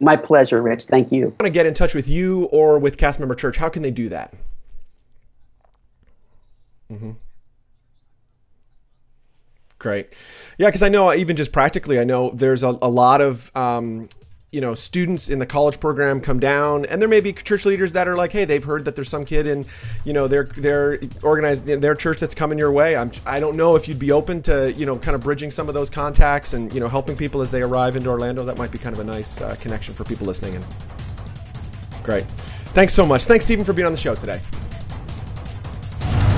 My 0.00 0.16
pleasure, 0.16 0.62
Rich. 0.62 0.84
Thank 0.84 1.10
you. 1.10 1.26
Want 1.26 1.40
to 1.40 1.50
get 1.50 1.66
in 1.66 1.74
touch 1.74 1.94
with 1.94 2.08
you 2.08 2.44
or 2.44 2.78
with 2.78 2.96
Cast 2.96 3.18
Member 3.18 3.34
Church? 3.34 3.56
How 3.56 3.68
can 3.68 3.82
they 3.82 3.90
do 3.90 4.08
that? 4.08 4.32
Mm-hmm. 6.90 7.12
Great. 9.78 10.12
Yeah, 10.56 10.68
because 10.68 10.82
I 10.82 10.88
know 10.88 11.12
even 11.12 11.36
just 11.36 11.52
practically, 11.52 12.00
I 12.00 12.04
know 12.04 12.30
there's 12.30 12.62
a, 12.62 12.78
a 12.82 12.88
lot 12.88 13.20
of 13.20 13.54
um, 13.56 14.08
you 14.50 14.60
know 14.60 14.74
students 14.74 15.28
in 15.28 15.38
the 15.38 15.46
college 15.46 15.78
program 15.78 16.20
come 16.20 16.40
down 16.40 16.86
and 16.86 17.02
there 17.02 17.08
may 17.08 17.20
be 17.20 17.32
church 17.32 17.66
leaders 17.66 17.92
that 17.92 18.08
are 18.08 18.16
like 18.16 18.32
hey 18.32 18.46
they've 18.46 18.64
heard 18.64 18.86
that 18.86 18.96
there's 18.96 19.08
some 19.08 19.24
kid 19.24 19.46
in 19.46 19.66
you 20.04 20.12
know 20.12 20.26
their 20.26 20.44
their 20.44 20.98
organized 21.22 21.66
their 21.66 21.94
church 21.94 22.18
that's 22.18 22.34
coming 22.34 22.58
your 22.58 22.72
way. 22.72 22.96
I'm 22.96 23.10
i 23.26 23.40
don't 23.40 23.56
know 23.56 23.76
if 23.76 23.88
you'd 23.88 23.98
be 23.98 24.10
open 24.10 24.40
to 24.42 24.72
you 24.72 24.86
know 24.86 24.96
kind 24.96 25.14
of 25.14 25.22
bridging 25.22 25.50
some 25.50 25.68
of 25.68 25.74
those 25.74 25.90
contacts 25.90 26.54
and 26.54 26.72
you 26.72 26.80
know 26.80 26.88
helping 26.88 27.16
people 27.16 27.42
as 27.42 27.50
they 27.50 27.62
arrive 27.62 27.96
into 27.96 28.08
orlando. 28.08 28.44
That 28.44 28.56
might 28.56 28.70
be 28.70 28.78
kind 28.78 28.94
of 28.94 29.00
a 29.00 29.04
nice 29.04 29.40
uh, 29.40 29.54
connection 29.56 29.94
for 29.94 30.04
people 30.04 30.26
listening 30.26 30.54
and 30.54 30.64
great. 32.02 32.24
Thanks 32.72 32.94
so 32.94 33.04
much. 33.04 33.24
Thanks 33.24 33.44
steven 33.44 33.64
for 33.64 33.74
being 33.74 33.86
on 33.86 33.92
the 33.92 33.98
show 33.98 34.14
today 34.14 34.40